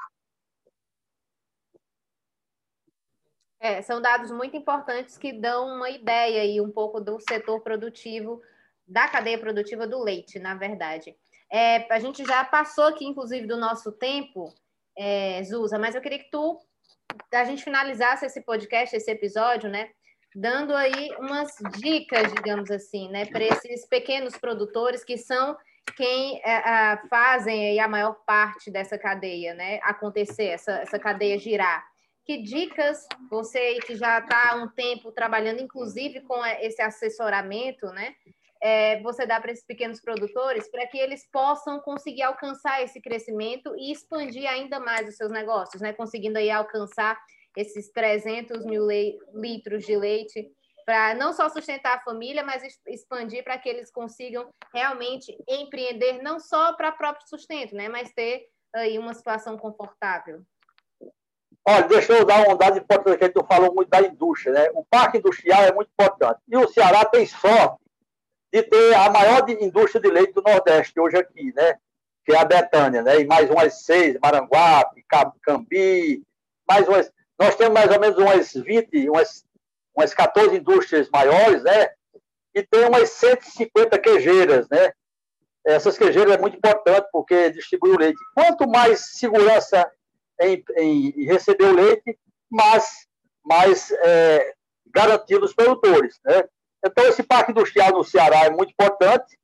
É, 3.59 3.81
são 3.81 4.01
dados 4.01 4.31
muito 4.31 4.55
importantes 4.55 5.17
que 5.17 5.33
dão 5.33 5.67
uma 5.75 5.89
ideia 5.89 6.41
aí 6.41 6.61
um 6.61 6.71
pouco 6.71 7.01
do 7.01 7.19
setor 7.19 7.61
produtivo, 7.61 8.41
da 8.87 9.07
cadeia 9.07 9.37
produtiva 9.37 9.87
do 9.87 10.01
leite, 10.01 10.37
na 10.39 10.55
verdade. 10.55 11.15
É, 11.51 11.91
a 11.91 11.99
gente 11.99 12.23
já 12.23 12.43
passou 12.43 12.85
aqui, 12.85 13.05
inclusive, 13.05 13.47
do 13.47 13.57
nosso 13.57 13.91
tempo, 13.91 14.53
é, 14.97 15.41
Zusa, 15.43 15.79
mas 15.79 15.95
eu 15.95 16.01
queria 16.01 16.19
que 16.19 16.29
tu, 16.29 16.59
a 17.33 17.43
gente 17.45 17.63
finalizasse 17.63 18.25
esse 18.25 18.41
podcast, 18.41 18.95
esse 18.95 19.09
episódio, 19.09 19.69
né? 19.69 19.89
Dando 20.35 20.75
aí 20.75 21.09
umas 21.19 21.51
dicas, 21.79 22.31
digamos 22.33 22.69
assim, 22.69 23.09
né, 23.09 23.25
para 23.25 23.43
esses 23.43 23.87
pequenos 23.87 24.37
produtores 24.37 25.03
que 25.03 25.17
são 25.17 25.57
quem 25.95 26.39
é, 26.43 26.97
fazem 27.09 27.69
aí 27.69 27.79
a 27.79 27.87
maior 27.87 28.13
parte 28.25 28.69
dessa 28.69 28.97
cadeia, 28.99 29.55
né, 29.55 29.79
acontecer, 29.81 30.47
essa, 30.47 30.73
essa 30.73 30.99
cadeia 30.99 31.39
girar 31.39 31.83
que 32.27 32.41
dicas 32.43 33.07
você 33.31 33.75
que 33.79 33.95
já 33.95 34.19
está 34.19 34.51
há 34.51 34.55
um 34.55 34.67
tempo 34.67 35.13
trabalhando, 35.13 35.61
inclusive 35.61 36.19
com 36.21 36.45
esse 36.45 36.81
assessoramento, 36.81 37.87
né? 37.87 38.13
É, 38.61 38.99
você 39.01 39.25
dá 39.25 39.39
para 39.39 39.51
esses 39.51 39.65
pequenos 39.65 40.01
produtores 40.01 40.69
para 40.69 40.85
que 40.87 40.97
eles 40.97 41.25
possam 41.31 41.79
conseguir 41.79 42.23
alcançar 42.23 42.83
esse 42.83 42.99
crescimento 42.99 43.73
e 43.77 43.93
expandir 43.93 44.49
ainda 44.49 44.77
mais 44.77 45.07
os 45.07 45.15
seus 45.15 45.31
negócios, 45.31 45.81
né? 45.81 45.93
Conseguindo 45.93 46.37
aí 46.37 46.51
alcançar 46.51 47.17
esses 47.55 47.89
300 47.93 48.65
mil 48.65 48.85
litros 49.33 49.85
de 49.85 49.95
leite 49.95 50.51
para 50.85 51.15
não 51.15 51.31
só 51.31 51.47
sustentar 51.47 51.95
a 51.95 52.03
família, 52.03 52.43
mas 52.43 52.61
expandir 52.87 53.41
para 53.43 53.57
que 53.57 53.69
eles 53.69 53.89
consigam 53.89 54.49
realmente 54.73 55.37
empreender 55.47 56.21
não 56.21 56.41
só 56.41 56.73
para 56.73 56.91
próprio 56.91 57.25
sustento, 57.27 57.73
né? 57.73 57.87
Mas 57.87 58.11
ter 58.11 58.49
aí 58.73 58.99
uma 58.99 59.13
situação 59.13 59.57
confortável. 59.57 60.43
Olha, 61.69 61.85
deixa 61.85 62.13
eu 62.13 62.23
dar 62.23 62.47
um 62.47 62.55
dado 62.55 62.77
importante 62.77 63.17
que 63.17 63.25
a 63.25 63.27
gente 63.27 63.45
falou 63.45 63.75
muito 63.75 63.89
da 63.89 63.99
indústria, 63.99 64.53
né? 64.53 64.69
O 64.73 64.85
parque 64.85 65.17
industrial 65.17 65.63
é 65.63 65.73
muito 65.73 65.89
importante. 65.89 66.39
E 66.47 66.55
o 66.55 66.65
Ceará 66.69 67.03
tem 67.03 67.25
sorte 67.25 67.83
de 68.53 68.63
ter 68.63 68.93
a 68.93 69.09
maior 69.09 69.43
indústria 69.49 70.01
de 70.01 70.09
leite 70.09 70.31
do 70.31 70.41
Nordeste 70.41 70.97
hoje 70.97 71.17
aqui, 71.17 71.51
né? 71.53 71.77
Que 72.25 72.31
é 72.31 72.37
a 72.37 72.45
Betânia, 72.45 73.01
né? 73.01 73.19
E 73.19 73.25
mais 73.25 73.49
umas 73.49 73.83
seis, 73.83 74.17
Maranguape, 74.23 75.03
Cambi, 75.43 76.23
mais 76.65 76.87
umas. 76.87 77.11
Nós 77.37 77.53
temos 77.57 77.73
mais 77.73 77.91
ou 77.91 77.99
menos 77.99 78.17
umas 78.17 78.53
20, 78.53 79.09
umas, 79.09 79.43
umas 79.93 80.13
14 80.13 80.55
indústrias 80.55 81.09
maiores, 81.09 81.63
né? 81.63 81.89
E 82.55 82.63
tem 82.63 82.85
umas 82.85 83.09
150 83.09 83.99
queijeiras, 83.99 84.69
né? 84.69 84.93
Essas 85.65 85.97
queijeiras 85.97 86.33
é 86.33 86.37
muito 86.37 86.55
importante 86.55 87.09
porque 87.11 87.49
distribui 87.49 87.91
o 87.91 87.99
leite. 87.99 88.17
Quanto 88.33 88.69
mais 88.69 89.17
segurança 89.17 89.85
em, 90.41 90.63
em 90.77 91.25
receber 91.25 91.65
o 91.65 91.75
leite, 91.75 92.17
mas 92.49 93.07
mais 93.45 93.91
é, 93.91 94.53
garantindo 94.87 95.45
os 95.45 95.53
produtores. 95.53 96.19
Né? 96.25 96.43
Então, 96.85 97.05
esse 97.05 97.23
parque 97.23 97.51
industrial 97.51 97.91
no 97.91 98.03
Ceará 98.03 98.45
é 98.45 98.49
muito 98.49 98.71
importante, 98.71 99.37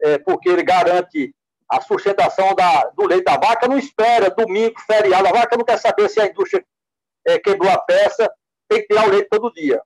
é, 0.00 0.18
porque 0.18 0.48
ele 0.48 0.62
garante 0.62 1.34
a 1.68 1.80
sustentação 1.80 2.54
da, 2.54 2.84
do 2.96 3.06
leite 3.06 3.24
da 3.24 3.36
vaca, 3.36 3.68
não 3.68 3.78
espera 3.78 4.30
domingo, 4.30 4.80
feriado, 4.80 5.28
a 5.28 5.32
vaca 5.32 5.56
não 5.56 5.64
quer 5.64 5.78
saber 5.78 6.08
se 6.08 6.20
a 6.20 6.26
indústria 6.26 6.64
é, 7.26 7.38
quebrou 7.38 7.70
a 7.70 7.78
peça, 7.78 8.30
tem 8.68 8.80
que 8.80 8.88
tirar 8.88 9.06
o 9.06 9.10
leite 9.10 9.28
todo 9.28 9.52
dia. 9.52 9.80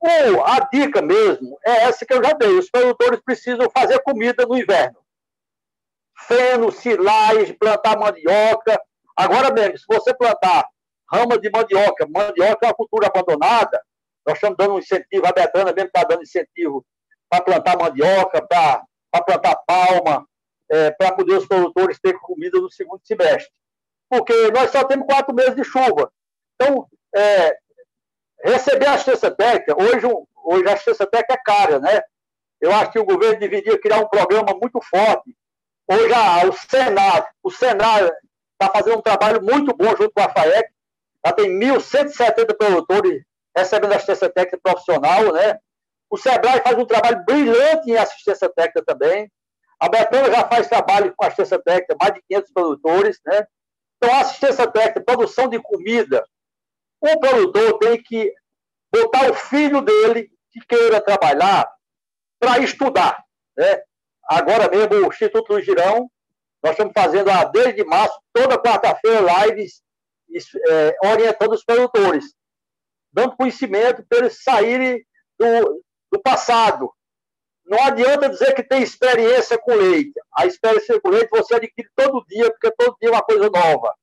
Ou 0.00 0.44
a 0.44 0.58
dica 0.72 1.00
mesmo 1.00 1.56
é 1.64 1.84
essa 1.84 2.04
que 2.04 2.12
eu 2.12 2.22
já 2.22 2.32
dei: 2.32 2.58
os 2.58 2.68
produtores 2.68 3.20
precisam 3.24 3.70
fazer 3.70 4.00
comida 4.00 4.44
no 4.44 4.58
inverno. 4.58 4.98
Feno, 6.26 6.72
silagem, 6.72 7.54
plantar 7.54 7.96
mandioca, 7.96 8.80
Agora 9.16 9.52
mesmo, 9.52 9.78
se 9.78 9.84
você 9.88 10.14
plantar 10.14 10.66
rama 11.10 11.38
de 11.38 11.50
mandioca, 11.50 12.06
mandioca 12.08 12.66
é 12.66 12.68
uma 12.68 12.74
cultura 12.74 13.08
abandonada, 13.08 13.82
nós 14.26 14.36
estamos 14.36 14.56
dando 14.56 14.74
um 14.74 14.78
incentivo, 14.78 15.26
a 15.26 15.32
Betana 15.32 15.72
mesmo 15.72 15.88
está 15.88 16.04
dando 16.04 16.22
incentivo 16.22 16.84
para 17.28 17.44
plantar 17.44 17.78
mandioca, 17.78 18.46
para 18.46 18.86
plantar 19.24 19.56
palma, 19.66 20.26
é, 20.70 20.90
para 20.92 21.12
poder 21.12 21.36
os 21.36 21.46
produtores 21.46 21.98
terem 22.00 22.20
comida 22.20 22.58
no 22.58 22.70
segundo 22.70 23.00
semestre. 23.04 23.52
Porque 24.08 24.50
nós 24.50 24.70
só 24.70 24.84
temos 24.84 25.06
quatro 25.06 25.34
meses 25.34 25.54
de 25.54 25.64
chuva. 25.64 26.10
Então, 26.54 26.86
é, 27.14 27.56
receber 28.44 28.86
a 28.86 28.94
assistência 28.94 29.30
técnica, 29.30 29.74
hoje, 29.82 30.06
hoje 30.44 30.68
a 30.68 30.72
assistência 30.74 31.06
técnica 31.06 31.34
é 31.34 31.42
cara, 31.44 31.78
né? 31.78 32.02
Eu 32.60 32.72
acho 32.72 32.92
que 32.92 32.98
o 32.98 33.04
governo 33.04 33.40
deveria 33.40 33.80
criar 33.80 33.98
um 33.98 34.08
programa 34.08 34.54
muito 34.60 34.80
forte. 34.80 35.36
Hoje 35.88 36.12
o 36.48 36.52
Senado, 36.52 37.26
o 37.42 37.50
Senado 37.50 38.12
está 38.62 38.70
fazendo 38.70 38.98
um 38.98 39.02
trabalho 39.02 39.42
muito 39.42 39.74
bom 39.76 39.88
junto 39.96 40.10
com 40.10 40.20
a 40.20 40.28
FAEC. 40.28 40.68
Já 41.24 41.32
tem 41.32 41.58
1.170 41.58 42.56
produtores 42.56 43.22
recebendo 43.56 43.92
assistência 43.92 44.30
técnica 44.30 44.58
profissional, 44.62 45.32
né? 45.32 45.58
O 46.10 46.16
Sebrae 46.16 46.60
faz 46.60 46.76
um 46.76 46.84
trabalho 46.84 47.24
brilhante 47.24 47.90
em 47.90 47.96
assistência 47.96 48.48
técnica 48.48 48.84
também. 48.84 49.30
A 49.78 49.88
Betânia 49.88 50.30
já 50.30 50.46
faz 50.48 50.68
trabalho 50.68 51.12
com 51.16 51.24
assistência 51.24 51.58
técnica, 51.60 51.96
mais 52.00 52.14
de 52.14 52.22
500 52.28 52.52
produtores, 52.52 53.20
né? 53.26 53.46
Então, 53.96 54.18
assistência 54.18 54.66
técnica, 54.66 55.00
produção 55.00 55.48
de 55.48 55.60
comida, 55.60 56.24
o 57.00 57.18
produtor 57.18 57.78
tem 57.78 58.02
que 58.02 58.32
botar 58.92 59.30
o 59.30 59.34
filho 59.34 59.80
dele, 59.80 60.30
que 60.50 60.60
queira 60.66 61.00
trabalhar, 61.00 61.68
para 62.38 62.58
estudar, 62.58 63.24
né? 63.56 63.82
Agora 64.24 64.68
mesmo, 64.68 65.06
o 65.06 65.08
Instituto 65.08 65.60
Girão, 65.60 66.10
nós 66.62 66.72
estamos 66.72 66.92
fazendo, 66.94 67.30
desde 67.52 67.84
março, 67.84 68.18
toda 68.32 68.58
quarta-feira, 68.58 69.46
lives 69.46 69.82
é, 70.68 70.96
orientando 71.04 71.52
os 71.52 71.64
produtores, 71.64 72.34
dando 73.12 73.36
conhecimento 73.36 74.04
para 74.08 74.18
eles 74.18 74.42
saírem 74.42 75.04
do, 75.38 75.82
do 76.10 76.20
passado. 76.22 76.90
Não 77.64 77.82
adianta 77.84 78.28
dizer 78.28 78.54
que 78.54 78.62
tem 78.62 78.82
experiência 78.82 79.58
com 79.58 79.74
leite. 79.74 80.12
A 80.36 80.46
experiência 80.46 81.00
com 81.00 81.10
leite 81.10 81.28
você 81.30 81.54
adquire 81.54 81.88
todo 81.94 82.24
dia, 82.26 82.50
porque 82.50 82.70
todo 82.72 82.96
dia 83.00 83.10
é 83.10 83.12
uma 83.12 83.22
coisa 83.22 83.50
nova. 83.50 83.94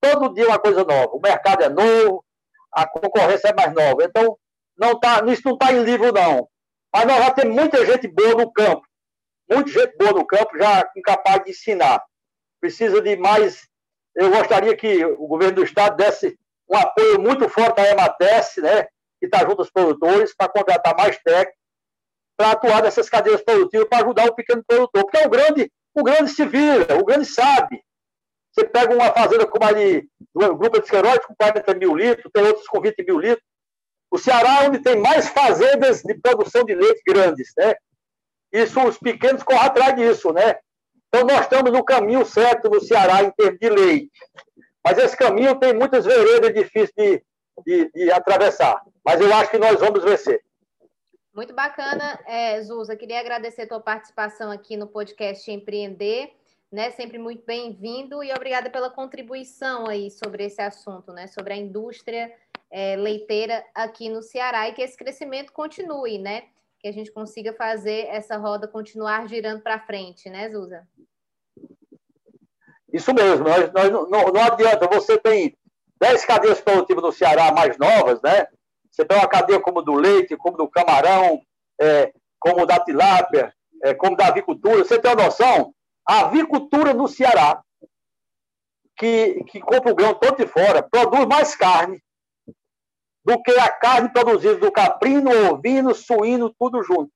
Todo 0.00 0.34
dia 0.34 0.44
é 0.44 0.48
uma 0.48 0.58
coisa 0.58 0.84
nova. 0.84 1.10
O 1.12 1.20
mercado 1.20 1.62
é 1.62 1.68
novo, 1.68 2.24
a 2.72 2.88
concorrência 2.88 3.48
é 3.48 3.54
mais 3.54 3.72
nova. 3.74 4.02
Então, 4.04 4.38
não 4.76 4.98
tá, 4.98 5.22
isso 5.26 5.42
não 5.44 5.54
está 5.54 5.72
em 5.72 5.82
livro, 5.82 6.12
não. 6.12 6.48
Mas 6.92 7.06
nós 7.06 7.18
já 7.18 7.30
temos 7.32 7.54
muita 7.54 7.84
gente 7.84 8.08
boa 8.08 8.34
no 8.34 8.50
campo. 8.50 8.82
Muita 9.50 9.70
gente 9.70 9.96
boa 9.96 10.12
no 10.12 10.26
campo 10.26 10.56
já 10.56 10.88
incapaz 10.96 11.42
de 11.44 11.50
ensinar. 11.50 12.02
Precisa 12.60 13.00
de 13.02 13.16
mais. 13.16 13.68
Eu 14.14 14.30
gostaria 14.30 14.76
que 14.76 15.04
o 15.04 15.26
governo 15.26 15.56
do 15.56 15.64
Estado 15.64 15.96
desse 15.96 16.38
um 16.68 16.76
apoio 16.76 17.20
muito 17.20 17.48
forte 17.48 17.80
à 17.80 17.90
Emates, 17.90 18.56
né, 18.58 18.84
que 19.18 19.26
está 19.26 19.40
junto 19.40 19.60
aos 19.60 19.70
produtores, 19.70 20.32
para 20.34 20.48
contratar 20.48 20.96
mais 20.96 21.18
técnicos, 21.18 21.58
para 22.36 22.52
atuar 22.52 22.82
nessas 22.82 23.10
cadeias 23.10 23.42
produtivas, 23.42 23.88
para 23.88 24.04
ajudar 24.04 24.26
o 24.26 24.34
pequeno 24.34 24.62
produtor. 24.64 25.02
Porque 25.02 25.26
o 25.26 25.28
grande, 25.28 25.72
o 25.92 26.04
grande 26.04 26.30
se 26.30 26.46
vira, 26.46 26.96
o 26.96 27.04
grande 27.04 27.24
sabe. 27.26 27.82
Você 28.52 28.64
pega 28.64 28.94
uma 28.94 29.12
fazenda 29.12 29.46
como 29.46 29.64
a 29.64 29.72
de, 29.72 30.08
do 30.34 30.56
Grupo 30.56 30.78
de 30.78 30.84
Esqueróide, 30.84 31.26
com 31.26 31.34
40 31.34 31.74
mil 31.74 31.94
litros, 31.94 32.30
tem 32.32 32.44
outros 32.44 32.66
com 32.68 32.80
20 32.80 33.04
mil 33.04 33.18
litros. 33.18 33.44
O 34.10 34.18
Ceará 34.18 34.62
é 34.62 34.68
onde 34.68 34.80
tem 34.80 34.96
mais 34.96 35.28
fazendas 35.28 36.02
de 36.02 36.14
produção 36.14 36.64
de 36.64 36.74
leite 36.74 37.02
grandes, 37.06 37.52
né? 37.56 37.74
Isso, 38.52 38.80
os 38.80 38.98
pequenos 38.98 39.42
correm 39.42 39.62
atrás 39.62 39.94
disso, 39.94 40.32
né? 40.32 40.58
Então, 41.08 41.26
nós 41.26 41.40
estamos 41.40 41.72
no 41.72 41.84
caminho 41.84 42.24
certo 42.24 42.68
no 42.68 42.80
Ceará 42.80 43.22
em 43.22 43.30
termos 43.30 43.58
de 43.58 43.68
leite. 43.68 44.20
Mas 44.84 44.98
esse 44.98 45.16
caminho 45.16 45.58
tem 45.58 45.74
muitas 45.74 46.04
veredas 46.04 46.54
difíceis 46.54 46.90
de, 46.96 47.22
de, 47.64 47.90
de 47.92 48.12
atravessar. 48.12 48.80
Mas 49.04 49.20
eu 49.20 49.32
acho 49.34 49.50
que 49.50 49.58
nós 49.58 49.78
vamos 49.78 50.02
vencer. 50.02 50.42
Muito 51.34 51.54
bacana, 51.54 52.18
é, 52.26 52.60
Zuza. 52.62 52.96
Queria 52.96 53.20
agradecer 53.20 53.62
a 53.62 53.68
tua 53.68 53.80
participação 53.80 54.50
aqui 54.50 54.76
no 54.76 54.86
podcast 54.86 55.50
Empreender, 55.50 56.32
né? 56.72 56.90
Sempre 56.90 57.18
muito 57.18 57.44
bem-vindo 57.44 58.22
e 58.22 58.32
obrigada 58.32 58.68
pela 58.68 58.90
contribuição 58.90 59.86
aí 59.86 60.10
sobre 60.10 60.44
esse 60.44 60.60
assunto, 60.60 61.12
né? 61.12 61.26
Sobre 61.28 61.52
a 61.52 61.56
indústria 61.56 62.32
é, 62.70 62.96
leiteira 62.96 63.64
aqui 63.74 64.08
no 64.08 64.22
Ceará 64.22 64.68
e 64.68 64.72
que 64.72 64.82
esse 64.82 64.96
crescimento 64.96 65.52
continue, 65.52 66.18
né? 66.18 66.44
Que 66.80 66.88
a 66.88 66.92
gente 66.92 67.12
consiga 67.12 67.52
fazer 67.52 68.06
essa 68.06 68.36
roda 68.36 68.66
continuar 68.66 69.28
girando 69.28 69.62
para 69.62 69.80
frente, 69.80 70.30
né, 70.30 70.48
Zuza? 70.50 70.86
Isso 72.92 73.12
mesmo. 73.14 73.44
Nós, 73.44 73.72
nós 73.72 73.90
não, 73.90 74.08
não 74.08 74.42
adianta. 74.42 74.88
Você 74.88 75.18
tem 75.18 75.56
10 76.00 76.24
cadeias 76.24 76.60
produtivas 76.60 77.02
no 77.02 77.12
Ceará 77.12 77.52
mais 77.52 77.76
novas, 77.76 78.20
né? 78.22 78.46
Você 78.90 79.04
tem 79.04 79.16
uma 79.16 79.28
cadeia 79.28 79.60
como 79.60 79.82
do 79.82 79.94
leite, 79.94 80.36
como 80.36 80.56
do 80.56 80.68
camarão, 80.68 81.40
é, 81.80 82.12
como 82.38 82.66
da 82.66 82.80
tilápia, 82.80 83.54
é, 83.82 83.94
como 83.94 84.16
da 84.16 84.26
avicultura. 84.26 84.84
Você 84.84 84.98
tem 84.98 85.12
uma 85.12 85.24
noção? 85.24 85.74
A 86.06 86.22
avicultura 86.22 86.92
no 86.92 87.06
Ceará, 87.06 87.62
que, 88.96 89.44
que 89.44 89.60
compra 89.60 89.92
o 89.92 89.94
grão 89.94 90.14
todo 90.14 90.38
de 90.38 90.46
fora, 90.46 90.82
produz 90.82 91.26
mais 91.26 91.54
carne 91.54 92.02
do 93.24 93.40
que 93.42 93.52
a 93.52 93.70
carne 93.70 94.12
produzida 94.12 94.56
do 94.56 94.72
caprino, 94.72 95.30
ovino, 95.52 95.94
suíno, 95.94 96.54
tudo 96.58 96.82
junto. 96.82 97.12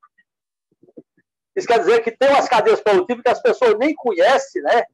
Isso 1.57 1.67
quer 1.67 1.79
dizer 1.79 2.01
que 2.03 2.11
tem 2.11 2.31
umas 2.31 2.49
cadeias 2.49 2.81
produtivas 2.81 3.23
que 3.23 3.31
as 3.31 3.41
pessoas 3.43 3.79
nem 3.79 3.95
conhecem, 3.95 4.61
né? 4.63 4.85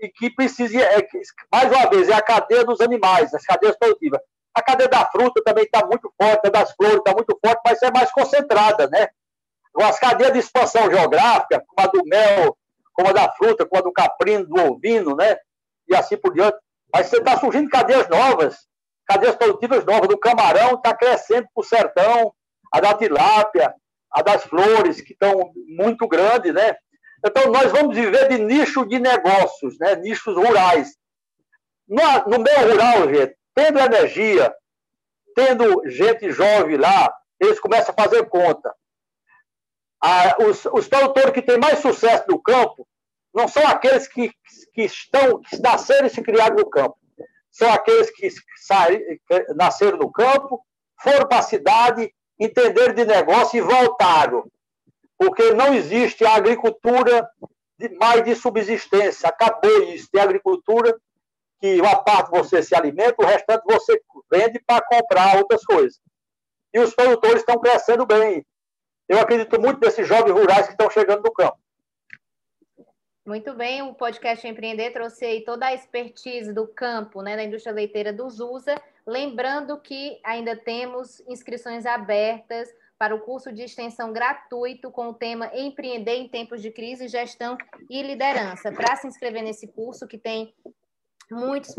E 0.00 0.08
que 0.08 0.30
precisa, 0.30 0.80
é, 0.80 1.06
mais 1.50 1.72
uma 1.72 1.88
vez, 1.88 2.08
é 2.08 2.14
a 2.14 2.22
cadeia 2.22 2.64
dos 2.64 2.80
animais, 2.80 3.32
as 3.32 3.44
cadeias 3.44 3.76
produtivas. 3.76 4.20
A 4.54 4.62
cadeia 4.62 4.88
da 4.88 5.06
fruta 5.06 5.42
também 5.42 5.64
está 5.64 5.84
muito 5.84 6.12
forte, 6.20 6.46
a 6.46 6.50
das 6.50 6.72
flores 6.72 6.98
está 6.98 7.12
muito 7.12 7.38
forte, 7.44 7.60
mas 7.64 7.82
é 7.82 7.90
mais 7.90 8.10
concentrada, 8.12 8.88
né? 8.88 9.08
As 9.76 9.98
cadeias 9.98 10.32
de 10.32 10.38
expansão 10.38 10.90
geográfica, 10.90 11.64
como 11.66 11.88
a 11.88 11.90
do 11.90 12.04
mel, 12.04 12.56
como 12.92 13.08
a 13.08 13.12
da 13.12 13.32
fruta, 13.32 13.66
como 13.66 13.80
a 13.80 13.84
do 13.84 13.92
caprino, 13.92 14.46
do 14.46 14.72
ovino, 14.72 15.16
né? 15.16 15.36
E 15.88 15.96
assim 15.96 16.16
por 16.16 16.32
diante. 16.32 16.56
Mas 16.92 17.08
você 17.08 17.16
está 17.16 17.36
surgindo 17.38 17.68
cadeias 17.68 18.08
novas, 18.08 18.68
cadeias 19.06 19.36
produtivas 19.36 19.84
novas. 19.84 20.08
Do 20.08 20.18
camarão 20.18 20.74
está 20.74 20.94
crescendo 20.94 21.48
para 21.54 21.60
o 21.60 21.64
sertão, 21.64 22.34
a 22.72 22.80
da 22.80 22.94
tilápia, 22.94 23.74
a 24.10 24.22
das 24.22 24.44
flores, 24.44 25.00
que 25.00 25.12
estão 25.12 25.52
muito 25.66 26.06
grandes, 26.06 26.52
né? 26.54 26.76
Então, 27.26 27.50
nós 27.50 27.72
vamos 27.72 27.96
viver 27.96 28.28
de 28.28 28.38
nicho 28.38 28.86
de 28.86 28.98
negócios, 28.98 29.78
né? 29.78 29.96
nichos 29.96 30.36
rurais. 30.36 30.94
No, 31.88 32.02
no 32.26 32.38
meio 32.38 32.70
rural, 32.70 33.08
gente, 33.14 33.36
tendo 33.54 33.78
energia, 33.78 34.54
tendo 35.34 35.82
gente 35.88 36.30
jovem 36.30 36.76
lá, 36.76 37.14
eles 37.40 37.58
começam 37.58 37.94
a 37.96 38.02
fazer 38.02 38.28
conta. 38.28 38.74
Ah, 40.02 40.36
os, 40.40 40.66
os 40.66 40.86
produtores 40.86 41.32
que 41.32 41.42
têm 41.42 41.58
mais 41.58 41.78
sucesso 41.78 42.24
no 42.28 42.40
campo 42.40 42.86
não 43.34 43.48
são 43.48 43.66
aqueles 43.66 44.06
que, 44.06 44.30
que 44.72 44.82
estão, 44.82 45.40
que 45.40 45.58
nasceram 45.60 46.06
e 46.06 46.10
se 46.10 46.22
criaram 46.22 46.56
no 46.56 46.68
campo. 46.68 46.96
São 47.54 47.72
aqueles 47.72 48.10
que, 48.10 48.28
nasceram 49.54 49.96
no 49.96 50.10
campo, 50.10 50.60
foram 51.00 51.28
para 51.28 51.38
a 51.38 51.42
cidade, 51.42 52.12
entenderam 52.38 52.92
de 52.92 53.04
negócio 53.04 53.56
e 53.56 53.60
voltaram. 53.60 54.44
Porque 55.16 55.52
não 55.52 55.72
existe 55.72 56.26
agricultura 56.26 57.28
mais 58.00 58.24
de 58.24 58.34
subsistência. 58.34 59.28
Acabou 59.28 59.84
isso. 59.84 60.08
Tem 60.10 60.20
agricultura 60.20 60.98
que 61.60 61.80
uma 61.80 61.94
parte 62.02 62.28
você 62.32 62.60
se 62.60 62.74
alimenta, 62.74 63.22
o 63.22 63.24
restante 63.24 63.62
você 63.64 64.02
vende 64.28 64.60
para 64.66 64.84
comprar 64.84 65.36
outras 65.38 65.64
coisas. 65.64 66.00
E 66.72 66.80
os 66.80 66.92
produtores 66.92 67.38
estão 67.38 67.60
crescendo 67.60 68.04
bem. 68.04 68.44
Eu 69.08 69.20
acredito 69.20 69.60
muito 69.60 69.78
nesses 69.80 70.08
jovens 70.08 70.32
rurais 70.32 70.66
que 70.66 70.72
estão 70.72 70.90
chegando 70.90 71.22
no 71.22 71.32
campo. 71.32 71.56
Muito 73.26 73.54
bem, 73.54 73.80
o 73.80 73.94
podcast 73.94 74.46
Empreender 74.46 74.92
trouxe 74.92 75.24
aí 75.24 75.40
toda 75.42 75.64
a 75.64 75.72
expertise 75.72 76.52
do 76.52 76.66
campo, 76.66 77.22
né, 77.22 77.34
da 77.34 77.42
indústria 77.42 77.74
leiteira 77.74 78.12
do 78.12 78.28
Zusa. 78.28 78.74
Lembrando 79.06 79.80
que 79.80 80.20
ainda 80.22 80.54
temos 80.54 81.20
inscrições 81.20 81.86
abertas 81.86 82.68
para 82.98 83.14
o 83.14 83.20
curso 83.20 83.50
de 83.50 83.62
extensão 83.62 84.12
gratuito 84.12 84.90
com 84.90 85.08
o 85.08 85.14
tema 85.14 85.50
Empreender 85.54 86.16
em 86.16 86.28
Tempos 86.28 86.60
de 86.60 86.70
Crise, 86.70 87.08
Gestão 87.08 87.56
e 87.88 88.02
Liderança. 88.02 88.70
Para 88.70 88.94
se 88.96 89.06
inscrever 89.06 89.42
nesse 89.42 89.68
curso, 89.68 90.06
que 90.06 90.18
tem 90.18 90.54
muitos, 91.30 91.74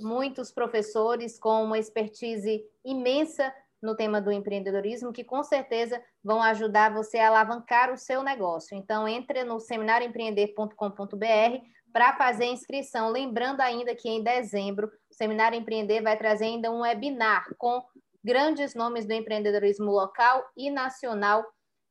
muitos 0.00 0.50
professores 0.50 1.38
com 1.38 1.62
uma 1.62 1.78
expertise 1.78 2.64
imensa 2.82 3.52
no 3.82 3.94
tema 3.94 4.20
do 4.20 4.32
empreendedorismo, 4.32 5.12
que 5.12 5.24
com 5.24 5.42
certeza 5.42 6.02
vão 6.22 6.42
ajudar 6.42 6.92
você 6.92 7.18
a 7.18 7.28
alavancar 7.28 7.92
o 7.92 7.96
seu 7.96 8.22
negócio. 8.22 8.76
Então, 8.76 9.06
entre 9.06 9.44
no 9.44 9.60
seminarioempreender.com.br 9.60 11.64
para 11.92 12.14
fazer 12.14 12.46
inscrição. 12.46 13.10
Lembrando 13.10 13.62
ainda 13.62 13.94
que 13.94 14.08
em 14.08 14.22
dezembro, 14.22 14.90
o 15.10 15.14
Seminário 15.14 15.58
Empreender 15.58 16.02
vai 16.02 16.16
trazer 16.16 16.44
ainda 16.44 16.70
um 16.70 16.80
webinar 16.80 17.46
com 17.56 17.82
grandes 18.22 18.74
nomes 18.74 19.06
do 19.06 19.14
empreendedorismo 19.14 19.90
local 19.90 20.44
e 20.56 20.70
nacional, 20.70 21.44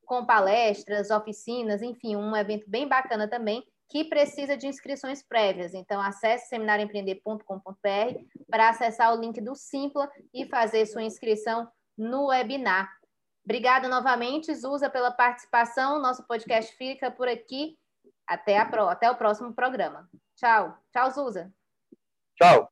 com 0.06 0.26
palestras, 0.26 1.10
oficinas, 1.10 1.82
enfim, 1.82 2.16
um 2.16 2.36
evento 2.36 2.70
bem 2.70 2.88
bacana 2.88 3.28
também, 3.28 3.64
que 3.90 4.04
precisa 4.06 4.58
de 4.58 4.68
inscrições 4.68 5.24
prévias. 5.24 5.74
Então, 5.74 6.02
acesse 6.02 6.50
seminarioempreender.com.br 6.50 8.20
para 8.50 8.70
acessar 8.70 9.14
o 9.14 9.20
link 9.20 9.40
do 9.42 9.56
Simpla 9.56 10.10
e 10.34 10.48
fazer 10.48 10.86
sua 10.86 11.04
inscrição 11.04 11.70
no 11.98 12.28
webinar. 12.28 12.92
Obrigada 13.44 13.88
novamente, 13.88 14.54
Zusa, 14.56 14.90
pela 14.90 15.12
participação. 15.12 16.02
Nosso 16.02 16.26
podcast 16.26 16.76
fica 16.76 17.12
por 17.12 17.28
aqui. 17.28 17.78
Até, 18.28 18.58
a, 18.58 18.64
até 18.90 19.10
o 19.10 19.16
próximo 19.16 19.54
programa. 19.54 20.10
Tchau. 20.36 20.76
Tchau, 20.92 21.12
Zusa. 21.12 21.54
Tchau. 22.36 22.70